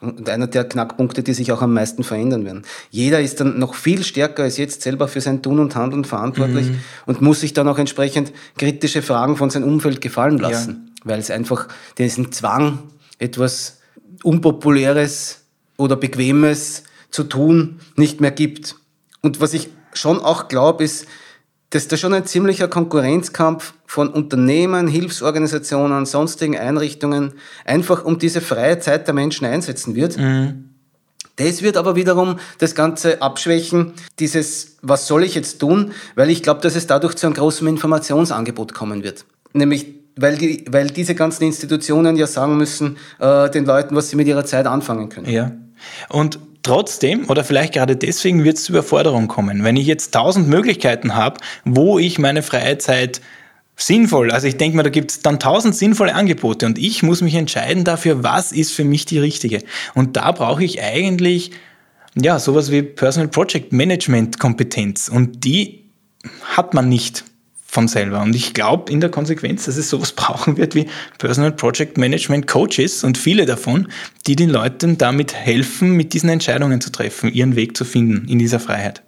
und 0.00 0.28
einer 0.28 0.46
der 0.46 0.64
Knackpunkte, 0.64 1.22
die 1.22 1.34
sich 1.34 1.52
auch 1.52 1.62
am 1.62 1.74
meisten 1.74 2.04
verändern 2.04 2.44
werden. 2.44 2.62
Jeder 2.90 3.20
ist 3.20 3.40
dann 3.40 3.58
noch 3.58 3.74
viel 3.74 4.02
stärker 4.02 4.44
als 4.44 4.56
jetzt 4.56 4.82
selber 4.82 5.08
für 5.08 5.20
sein 5.20 5.42
Tun 5.42 5.58
und 5.58 5.76
Handeln 5.76 6.04
verantwortlich 6.04 6.70
mhm. 6.70 6.80
und 7.06 7.20
muss 7.20 7.40
sich 7.40 7.52
dann 7.52 7.68
auch 7.68 7.78
entsprechend 7.78 8.32
kritische 8.56 9.02
Fragen 9.02 9.36
von 9.36 9.50
seinem 9.50 9.68
Umfeld 9.68 10.00
gefallen 10.00 10.38
lassen, 10.38 10.92
ja. 11.00 11.10
weil 11.10 11.18
es 11.18 11.30
einfach 11.30 11.68
diesen 11.98 12.32
Zwang, 12.32 12.78
etwas 13.18 13.80
Unpopuläres 14.22 15.42
oder 15.76 15.96
Bequemes 15.96 16.84
zu 17.10 17.24
tun, 17.24 17.80
nicht 17.96 18.20
mehr 18.20 18.30
gibt. 18.30 18.76
Und 19.20 19.40
was 19.40 19.52
ich 19.52 19.68
schon 19.92 20.20
auch 20.20 20.48
glaube, 20.48 20.84
ist, 20.84 21.06
dass 21.70 21.86
da 21.86 21.96
schon 21.96 22.12
ein 22.12 22.26
ziemlicher 22.26 22.68
Konkurrenzkampf 22.68 23.74
von 23.86 24.08
Unternehmen, 24.08 24.88
Hilfsorganisationen, 24.88 26.04
sonstigen 26.04 26.58
Einrichtungen 26.58 27.34
einfach 27.64 28.04
um 28.04 28.18
diese 28.18 28.40
freie 28.40 28.80
Zeit 28.80 29.06
der 29.06 29.14
Menschen 29.14 29.46
einsetzen 29.46 29.94
wird. 29.94 30.18
Mhm. 30.18 30.70
Das 31.36 31.62
wird 31.62 31.76
aber 31.76 31.96
wiederum 31.96 32.38
das 32.58 32.74
Ganze 32.74 33.22
abschwächen, 33.22 33.94
dieses, 34.18 34.76
was 34.82 35.06
soll 35.06 35.24
ich 35.24 35.34
jetzt 35.34 35.58
tun, 35.58 35.92
weil 36.14 36.28
ich 36.28 36.42
glaube, 36.42 36.60
dass 36.60 36.76
es 36.76 36.86
dadurch 36.86 37.14
zu 37.14 37.26
einem 37.26 37.34
großen 37.34 37.66
Informationsangebot 37.66 38.74
kommen 38.74 39.02
wird. 39.02 39.24
Nämlich, 39.54 39.86
weil, 40.16 40.36
die, 40.36 40.64
weil 40.68 40.88
diese 40.88 41.14
ganzen 41.14 41.44
Institutionen 41.44 42.16
ja 42.16 42.26
sagen 42.26 42.58
müssen, 42.58 42.98
äh, 43.20 43.48
den 43.48 43.64
Leuten, 43.64 43.96
was 43.96 44.10
sie 44.10 44.16
mit 44.16 44.26
ihrer 44.26 44.44
Zeit 44.44 44.66
anfangen 44.66 45.08
können. 45.08 45.30
Ja. 45.30 45.52
Und 46.10 46.38
Trotzdem 46.62 47.28
oder 47.28 47.42
vielleicht 47.42 47.74
gerade 47.74 47.96
deswegen 47.96 48.44
wird 48.44 48.58
es 48.58 48.64
zu 48.64 48.72
Überforderung 48.72 49.28
kommen. 49.28 49.64
Wenn 49.64 49.76
ich 49.76 49.86
jetzt 49.86 50.12
tausend 50.12 50.48
Möglichkeiten 50.48 51.14
habe, 51.14 51.40
wo 51.64 51.98
ich 51.98 52.18
meine 52.18 52.42
freie 52.42 52.78
Zeit 52.78 53.20
sinnvoll. 53.76 54.30
Also 54.30 54.46
ich 54.46 54.56
denke 54.56 54.76
mal, 54.76 54.82
da 54.82 54.90
gibt 54.90 55.10
es 55.10 55.20
dann 55.20 55.40
tausend 55.40 55.74
sinnvolle 55.74 56.14
Angebote 56.14 56.66
und 56.66 56.78
ich 56.78 57.02
muss 57.02 57.22
mich 57.22 57.34
entscheiden 57.34 57.84
dafür, 57.84 58.22
was 58.22 58.52
ist 58.52 58.72
für 58.72 58.84
mich 58.84 59.06
die 59.06 59.18
richtige. 59.18 59.62
Und 59.94 60.16
da 60.16 60.32
brauche 60.32 60.62
ich 60.62 60.82
eigentlich 60.82 61.52
ja 62.20 62.38
sowas 62.38 62.70
wie 62.70 62.82
Personal 62.82 63.28
Project 63.28 63.72
Management 63.72 64.38
Kompetenz 64.38 65.08
und 65.08 65.44
die 65.44 65.84
hat 66.44 66.74
man 66.74 66.88
nicht 66.88 67.24
von 67.70 67.86
selber. 67.86 68.20
Und 68.20 68.34
ich 68.34 68.52
glaube 68.52 68.90
in 68.92 69.00
der 69.00 69.10
Konsequenz, 69.10 69.64
dass 69.66 69.76
es 69.76 69.88
sowas 69.88 70.12
brauchen 70.16 70.56
wird 70.56 70.74
wie 70.74 70.88
Personal 71.18 71.52
Project 71.52 71.98
Management 71.98 72.46
Coaches 72.48 73.04
und 73.04 73.16
viele 73.16 73.46
davon, 73.46 73.88
die 74.26 74.34
den 74.34 74.50
Leuten 74.50 74.98
damit 74.98 75.34
helfen, 75.34 75.92
mit 75.92 76.12
diesen 76.12 76.28
Entscheidungen 76.28 76.80
zu 76.80 76.90
treffen, 76.90 77.32
ihren 77.32 77.54
Weg 77.54 77.76
zu 77.76 77.84
finden 77.84 78.28
in 78.28 78.38
dieser 78.38 78.58
Freiheit. 78.58 79.02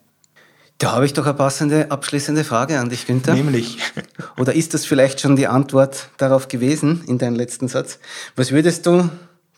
Da 0.79 0.93
habe 0.93 1.05
ich 1.05 1.13
doch 1.13 1.27
eine 1.27 1.35
passende 1.35 1.91
abschließende 1.91 2.45
Frage 2.45 2.79
an 2.79 2.89
dich, 2.89 3.07
Günther. 3.07 3.35
Nämlich. 3.35 3.79
Oder 4.39 4.55
ist 4.55 4.75
das 4.75 4.85
vielleicht 4.85 5.21
schon 5.21 5.37
die 5.37 5.47
Antwort 5.47 6.09
darauf 6.17 6.49
gewesen 6.49 7.03
in 7.07 7.19
deinem 7.19 7.37
letzten 7.37 7.69
Satz? 7.69 7.99
Was 8.37 8.53
würdest 8.53 8.87
du 8.87 9.09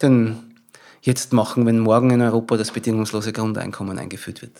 denn 0.02 0.36
jetzt 1.00 1.32
machen, 1.32 1.66
wenn 1.66 1.78
morgen 1.78 2.10
in 2.10 2.20
Europa 2.20 2.56
das 2.56 2.72
bedingungslose 2.72 3.32
Grundeinkommen 3.32 3.98
eingeführt 3.98 4.42
wird? 4.42 4.52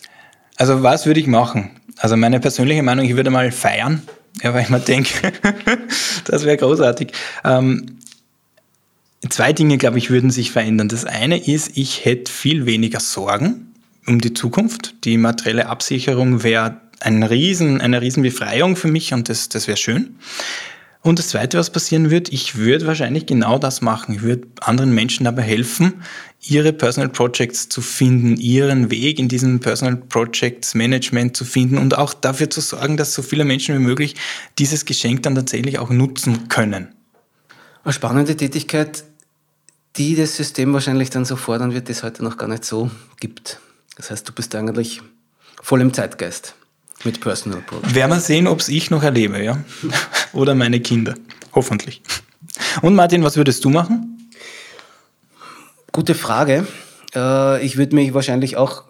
Also 0.57 0.83
was 0.83 1.05
würde 1.07 1.21
ich 1.21 1.27
machen? 1.27 1.71
Also 1.99 2.17
meine 2.17 2.41
persönliche 2.41 2.83
Meinung, 2.83 3.05
ich 3.05 3.17
würde 3.17 3.31
mal 3.31 3.51
feiern, 3.51 4.03
ja, 4.43 4.53
weil 4.53 4.63
ich 4.63 4.69
mir 4.69 4.81
denke, 4.81 5.33
das 6.25 6.45
wäre 6.45 6.57
großartig. 6.57 7.13
Ähm, 7.45 7.99
zwei 9.29 9.53
Dinge, 9.53 9.79
glaube 9.79 9.99
ich, 9.99 10.11
würden 10.11 10.31
sich 10.31 10.51
verändern. 10.51 10.89
Das 10.89 11.05
eine 11.05 11.39
ist, 11.39 11.77
ich 11.77 12.05
hätte 12.05 12.31
viel 12.31 12.67
weniger 12.67 13.01
Sorgen 13.01 13.75
um 14.07 14.21
die 14.21 14.35
Zukunft. 14.35 15.05
Die 15.05 15.17
materielle 15.17 15.67
Absicherung 15.67 16.43
wäre 16.43 16.81
ein 17.01 17.23
Riesen, 17.23 17.81
eine 17.81 18.01
Riesenbefreiung 18.01 18.77
für 18.77 18.89
mich 18.89 19.13
und 19.13 19.29
das, 19.29 19.49
das 19.49 19.67
wäre 19.67 19.77
schön. 19.77 20.17
Und 21.05 21.19
das 21.19 21.29
Zweite, 21.29 21.59
was 21.59 21.69
passieren 21.69 22.09
wird, 22.09 22.33
ich 22.33 22.57
würde 22.57 22.87
wahrscheinlich 22.87 23.27
genau 23.27 23.59
das 23.59 23.83
machen. 23.83 24.15
Ich 24.15 24.23
würde 24.23 24.49
anderen 24.63 24.95
Menschen 24.95 25.25
dabei 25.25 25.43
helfen, 25.43 26.03
ihre 26.41 26.73
Personal 26.73 27.11
Projects 27.11 27.69
zu 27.69 27.83
finden, 27.83 28.39
ihren 28.39 28.91
Weg 28.91 29.19
in 29.19 29.29
diesem 29.29 29.61
Personal 29.61 29.97
Projects 29.97 30.75
Management 30.75 31.37
zu 31.37 31.45
finden 31.45 31.77
und 31.77 31.99
auch 31.99 32.15
dafür 32.15 32.49
zu 32.49 32.63
sorgen, 32.63 32.97
dass 32.97 33.13
so 33.13 33.21
viele 33.21 33.45
Menschen 33.45 33.75
wie 33.75 33.81
möglich 33.81 34.17
dieses 34.59 34.87
Geschenk 34.87 35.23
dann 35.25 35.35
tatsächlich 35.35 35.79
auch 35.79 35.91
nutzen 35.91 36.49
können. 36.49 36.89
Eine 37.85 37.93
spannende 37.93 38.35
Tätigkeit, 38.35 39.05
die 39.97 40.17
das 40.17 40.35
System 40.35 40.73
wahrscheinlich 40.73 41.11
dann 41.11 41.27
so 41.27 41.37
fordern 41.37 41.75
wird, 41.75 41.89
die 41.89 41.93
es 41.93 42.03
heute 42.03 42.25
noch 42.25 42.39
gar 42.39 42.49
nicht 42.49 42.65
so 42.65 42.91
gibt. 43.21 43.61
Das 43.99 44.11
heißt, 44.11 44.27
du 44.27 44.33
bist 44.33 44.55
eigentlich 44.55 45.03
voll 45.61 45.83
im 45.83 45.93
Zeitgeist 45.93 46.55
mit 47.05 47.21
Personal 47.21 47.61
Project. 47.61 47.95
Werden 47.95 48.11
wir 48.11 48.21
sehen, 48.21 48.47
ob 48.47 48.61
es 48.61 48.69
ich 48.69 48.91
noch 48.91 49.03
erlebe, 49.03 49.43
ja? 49.43 49.59
Oder 50.33 50.55
meine 50.55 50.81
Kinder. 50.81 51.15
Hoffentlich. 51.55 52.03
Und 52.83 52.95
Martin, 52.95 53.23
was 53.23 53.37
würdest 53.37 53.65
du 53.65 53.71
machen? 53.71 54.31
Gute 55.93 56.15
Frage. 56.15 56.67
Äh, 57.15 57.65
ich 57.65 57.77
würde 57.77 57.95
mich 57.95 58.15
wahrscheinlich 58.15 58.57
auch 58.57 58.85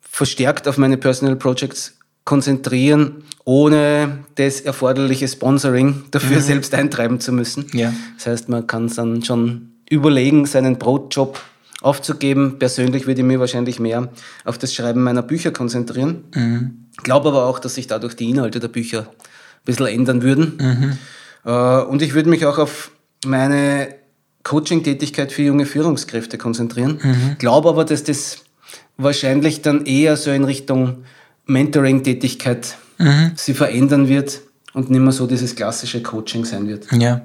verstärkt 0.00 0.68
auf 0.68 0.78
meine 0.78 0.96
Personal 0.96 1.36
Projects 1.36 1.98
konzentrieren, 2.24 3.24
ohne 3.44 4.24
das 4.36 4.60
erforderliche 4.60 5.26
Sponsoring 5.26 6.04
dafür 6.10 6.36
mhm. 6.36 6.42
selbst 6.42 6.74
eintreiben 6.74 7.20
zu 7.20 7.32
müssen. 7.32 7.66
Ja. 7.72 7.92
Das 8.16 8.26
heißt, 8.26 8.48
man 8.48 8.66
kann 8.66 8.88
dann 8.88 9.24
schon 9.24 9.72
überlegen, 9.90 10.46
seinen 10.46 10.78
Brotjob 10.78 11.40
aufzugeben. 11.82 12.58
Persönlich 12.58 13.06
würde 13.06 13.20
ich 13.20 13.26
mich 13.26 13.38
wahrscheinlich 13.38 13.78
mehr 13.80 14.08
auf 14.44 14.58
das 14.58 14.74
Schreiben 14.74 15.02
meiner 15.02 15.22
Bücher 15.22 15.50
konzentrieren. 15.50 16.24
Mhm. 16.34 16.86
Glaube 17.02 17.28
aber 17.28 17.46
auch, 17.46 17.58
dass 17.58 17.74
sich 17.74 17.86
dadurch 17.86 18.14
die 18.14 18.30
Inhalte 18.30 18.60
der 18.60 18.68
Bücher 18.68 19.00
ein 19.00 19.64
bisschen 19.64 19.86
ändern 19.86 20.22
würden. 20.22 20.58
Mhm. 20.58 20.98
Äh, 21.44 21.82
und 21.82 22.02
ich 22.02 22.14
würde 22.14 22.30
mich 22.30 22.46
auch 22.46 22.58
auf 22.58 22.90
meine 23.24 23.94
Coaching-Tätigkeit 24.44 25.32
für 25.32 25.42
junge 25.42 25.66
Führungskräfte 25.66 26.38
konzentrieren. 26.38 26.98
Mhm. 27.02 27.36
Glaube 27.38 27.68
aber, 27.68 27.84
dass 27.84 28.04
das 28.04 28.38
wahrscheinlich 28.96 29.62
dann 29.62 29.86
eher 29.86 30.16
so 30.16 30.30
in 30.30 30.44
Richtung 30.44 31.04
Mentoring-Tätigkeit 31.46 32.76
mhm. 32.98 33.32
sie 33.36 33.54
verändern 33.54 34.08
wird 34.08 34.40
und 34.72 34.90
nicht 34.90 35.00
mehr 35.00 35.12
so 35.12 35.26
dieses 35.26 35.54
klassische 35.54 36.02
Coaching 36.02 36.44
sein 36.44 36.68
wird. 36.68 36.86
Ja. 36.92 37.20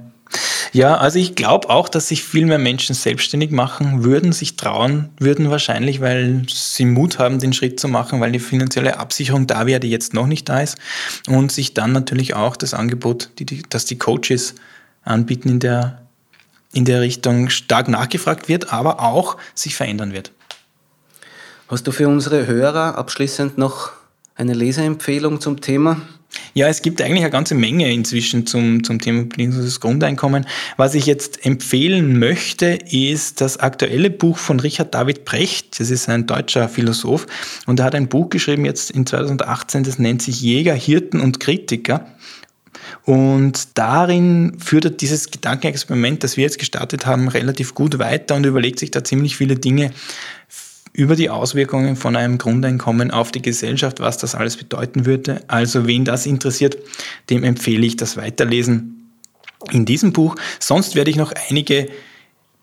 Ja, 0.73 0.97
also 0.97 1.17
ich 1.17 1.35
glaube 1.35 1.69
auch, 1.69 1.89
dass 1.89 2.09
sich 2.09 2.23
viel 2.23 2.45
mehr 2.45 2.59
Menschen 2.59 2.93
selbstständig 2.93 3.51
machen 3.51 4.03
würden, 4.03 4.31
sich 4.31 4.57
trauen 4.57 5.09
würden 5.19 5.49
wahrscheinlich, 5.49 6.01
weil 6.01 6.43
sie 6.49 6.85
Mut 6.85 7.19
haben, 7.19 7.39
den 7.39 7.53
Schritt 7.53 7.79
zu 7.79 7.87
machen, 7.87 8.19
weil 8.19 8.31
die 8.31 8.39
finanzielle 8.39 8.99
Absicherung 8.99 9.47
da 9.47 9.65
wäre, 9.65 9.79
die 9.79 9.89
jetzt 9.89 10.13
noch 10.13 10.27
nicht 10.27 10.49
da 10.49 10.61
ist. 10.61 10.77
Und 11.27 11.51
sich 11.51 11.73
dann 11.73 11.93
natürlich 11.93 12.35
auch 12.35 12.55
das 12.55 12.73
Angebot, 12.73 13.29
die, 13.39 13.45
die, 13.45 13.63
das 13.69 13.85
die 13.85 13.97
Coaches 13.97 14.55
anbieten 15.03 15.49
in 15.49 15.59
der, 15.59 16.01
in 16.73 16.85
der 16.85 17.01
Richtung 17.01 17.49
stark 17.49 17.87
nachgefragt 17.87 18.49
wird, 18.49 18.73
aber 18.73 19.01
auch 19.01 19.37
sich 19.55 19.75
verändern 19.75 20.13
wird. 20.13 20.31
Hast 21.69 21.87
du 21.87 21.91
für 21.91 22.07
unsere 22.07 22.47
Hörer 22.47 22.97
abschließend 22.97 23.57
noch 23.57 23.91
eine 24.35 24.53
Leseempfehlung 24.53 25.41
zum 25.41 25.59
Thema? 25.59 26.01
Ja, 26.53 26.67
es 26.67 26.81
gibt 26.81 27.01
eigentlich 27.01 27.21
eine 27.21 27.29
ganze 27.29 27.55
Menge 27.55 27.91
inzwischen 27.91 28.45
zum, 28.45 28.83
zum 28.83 28.99
Thema 28.99 29.23
bedingungsloses 29.23 29.79
Grundeinkommen. 29.79 30.45
Was 30.75 30.95
ich 30.95 31.05
jetzt 31.05 31.45
empfehlen 31.45 32.19
möchte, 32.19 32.79
ist 32.89 33.41
das 33.41 33.57
aktuelle 33.57 34.09
Buch 34.09 34.37
von 34.37 34.59
Richard 34.59 34.93
David 34.93 35.25
Brecht. 35.25 35.79
Das 35.79 35.89
ist 35.89 36.09
ein 36.09 36.27
deutscher 36.27 36.69
Philosoph 36.69 37.27
und 37.65 37.79
er 37.79 37.85
hat 37.85 37.95
ein 37.95 38.07
Buch 38.07 38.29
geschrieben 38.29 38.65
jetzt 38.65 38.91
in 38.91 39.05
2018, 39.05 39.83
das 39.83 39.99
nennt 39.99 40.21
sich 40.21 40.41
Jäger, 40.41 40.73
Hirten 40.73 41.21
und 41.21 41.39
Kritiker. 41.39 42.07
Und 43.03 43.77
darin 43.77 44.57
führt 44.59 44.85
er 44.85 44.91
dieses 44.91 45.31
Gedankenexperiment, 45.31 46.23
das 46.23 46.37
wir 46.37 46.43
jetzt 46.43 46.59
gestartet 46.59 47.05
haben, 47.05 47.27
relativ 47.27 47.73
gut 47.73 47.99
weiter 47.99 48.35
und 48.35 48.45
überlegt 48.45 48.79
sich 48.79 48.91
da 48.91 49.03
ziemlich 49.03 49.35
viele 49.37 49.55
Dinge, 49.55 49.91
über 50.97 51.15
die 51.15 51.29
Auswirkungen 51.29 51.95
von 51.95 52.15
einem 52.15 52.39
Grundeinkommen 52.39 53.11
auf 53.11 53.31
die 53.31 53.41
Gesellschaft, 53.41 53.99
was 53.99 54.17
das 54.17 54.33
alles 54.33 54.57
bedeuten 54.57 55.05
würde. 55.05 55.43
Also 55.47 55.85
wen 55.85 56.03
das 56.03 56.25
interessiert, 56.25 56.75
dem 57.29 57.43
empfehle 57.43 57.85
ich 57.85 57.95
das 57.97 58.17
Weiterlesen 58.17 59.11
in 59.71 59.85
diesem 59.85 60.11
Buch. 60.11 60.35
Sonst 60.59 60.95
werde 60.95 61.11
ich 61.11 61.15
noch 61.15 61.31
einige 61.49 61.87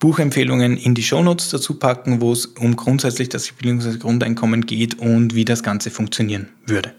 Buchempfehlungen 0.00 0.76
in 0.76 0.96
die 0.96 1.04
Shownotes 1.04 1.50
dazu 1.50 1.78
packen, 1.78 2.20
wo 2.20 2.32
es 2.32 2.46
um 2.46 2.74
grundsätzlich 2.74 3.28
das 3.28 3.52
Grundeinkommen 3.56 4.66
geht 4.66 4.98
und 4.98 5.36
wie 5.36 5.44
das 5.44 5.62
Ganze 5.62 5.92
funktionieren 5.92 6.48
würde. 6.66 6.92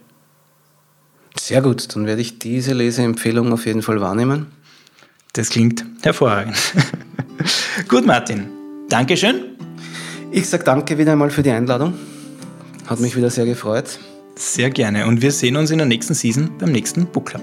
Sehr 1.38 1.62
gut, 1.62 1.93
dann 1.93 2.06
werde 2.06 2.21
ich 2.21 2.39
diese 2.39 2.74
Leseempfehlung 2.74 3.52
auf 3.52 3.65
jeden 3.65 3.82
Fall 3.82 4.00
wahrnehmen. 4.00 4.48
Das 5.34 5.50
klingt 5.50 5.84
hervorragend. 6.02 6.56
gut, 7.89 8.06
Martin. 8.06 8.48
Dankeschön. 8.88 9.55
Ich 10.36 10.50
sage 10.50 10.65
danke 10.65 10.98
wieder 10.98 11.13
einmal 11.13 11.30
für 11.30 11.43
die 11.43 11.52
Einladung. 11.52 11.93
Hat 12.88 13.00
mich 13.00 13.15
wieder 13.15 13.30
sehr 13.30 13.45
gefreut. 13.45 14.00
Sehr 14.36 14.69
gerne. 14.69 15.08
Und 15.08 15.21
wir 15.21 15.32
sehen 15.32 15.56
uns 15.56 15.71
in 15.71 15.78
der 15.78 15.88
nächsten 15.88 16.13
Season 16.13 16.52
beim 16.60 16.74
nächsten 16.74 17.06
Book 17.06 17.28
Club. 17.28 17.41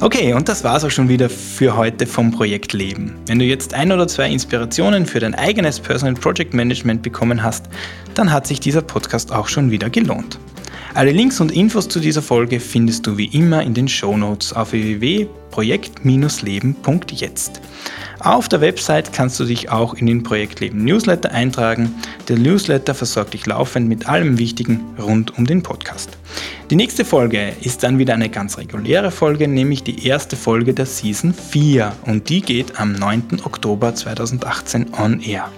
Okay, 0.00 0.34
und 0.34 0.46
das 0.46 0.62
war's 0.62 0.84
auch 0.84 0.90
schon 0.90 1.08
wieder 1.08 1.30
für 1.30 1.74
heute 1.74 2.06
vom 2.06 2.30
Projekt 2.30 2.74
Leben. 2.74 3.16
Wenn 3.24 3.38
du 3.38 3.46
jetzt 3.46 3.72
ein 3.72 3.90
oder 3.90 4.06
zwei 4.08 4.28
Inspirationen 4.30 5.06
für 5.06 5.20
dein 5.20 5.34
eigenes 5.34 5.80
Personal 5.80 6.12
Project 6.12 6.52
Management 6.52 7.00
bekommen 7.00 7.42
hast, 7.42 7.64
dann 8.12 8.30
hat 8.30 8.46
sich 8.46 8.60
dieser 8.60 8.82
Podcast 8.82 9.32
auch 9.32 9.48
schon 9.48 9.70
wieder 9.70 9.88
gelohnt. 9.88 10.38
Alle 10.94 11.12
Links 11.12 11.38
und 11.40 11.52
Infos 11.52 11.88
zu 11.88 12.00
dieser 12.00 12.22
Folge 12.22 12.58
findest 12.60 13.06
du 13.06 13.18
wie 13.18 13.26
immer 13.26 13.62
in 13.62 13.74
den 13.74 13.88
Show 13.88 14.16
Notes 14.16 14.54
auf 14.54 14.72
www.projekt-leben.jetzt. 14.72 17.60
Auf 18.20 18.48
der 18.48 18.60
Website 18.60 19.12
kannst 19.12 19.38
du 19.38 19.44
dich 19.44 19.70
auch 19.70 19.94
in 19.94 20.06
den 20.06 20.24
Projektleben 20.24 20.84
Newsletter 20.84 21.30
eintragen. 21.30 21.94
Der 22.28 22.36
Newsletter 22.36 22.92
versorgt 22.94 23.34
dich 23.34 23.46
laufend 23.46 23.88
mit 23.88 24.08
allem 24.08 24.38
Wichtigen 24.38 24.80
rund 24.98 25.38
um 25.38 25.46
den 25.46 25.62
Podcast. 25.62 26.18
Die 26.70 26.76
nächste 26.76 27.04
Folge 27.04 27.52
ist 27.60 27.84
dann 27.84 27.98
wieder 27.98 28.14
eine 28.14 28.28
ganz 28.28 28.58
reguläre 28.58 29.12
Folge, 29.12 29.46
nämlich 29.46 29.84
die 29.84 30.04
erste 30.06 30.36
Folge 30.36 30.74
der 30.74 30.86
Season 30.86 31.32
4 31.32 31.92
und 32.06 32.28
die 32.28 32.40
geht 32.40 32.80
am 32.80 32.92
9. 32.92 33.42
Oktober 33.44 33.94
2018 33.94 34.86
on 34.98 35.20
air. 35.20 35.48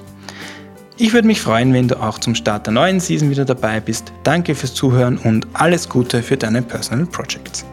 Ich 1.03 1.15
würde 1.15 1.27
mich 1.27 1.41
freuen, 1.41 1.73
wenn 1.73 1.89
du 1.89 1.99
auch 1.99 2.19
zum 2.19 2.35
Start 2.35 2.67
der 2.67 2.75
neuen 2.75 3.01
Season 3.01 3.31
wieder 3.31 3.47
dabei 3.47 3.81
bist. 3.81 4.13
Danke 4.23 4.55
fürs 4.55 4.75
Zuhören 4.75 5.17
und 5.17 5.47
alles 5.55 5.89
Gute 5.89 6.23
für 6.23 6.37
deine 6.37 6.61
Personal 6.61 7.07
Projects. 7.07 7.65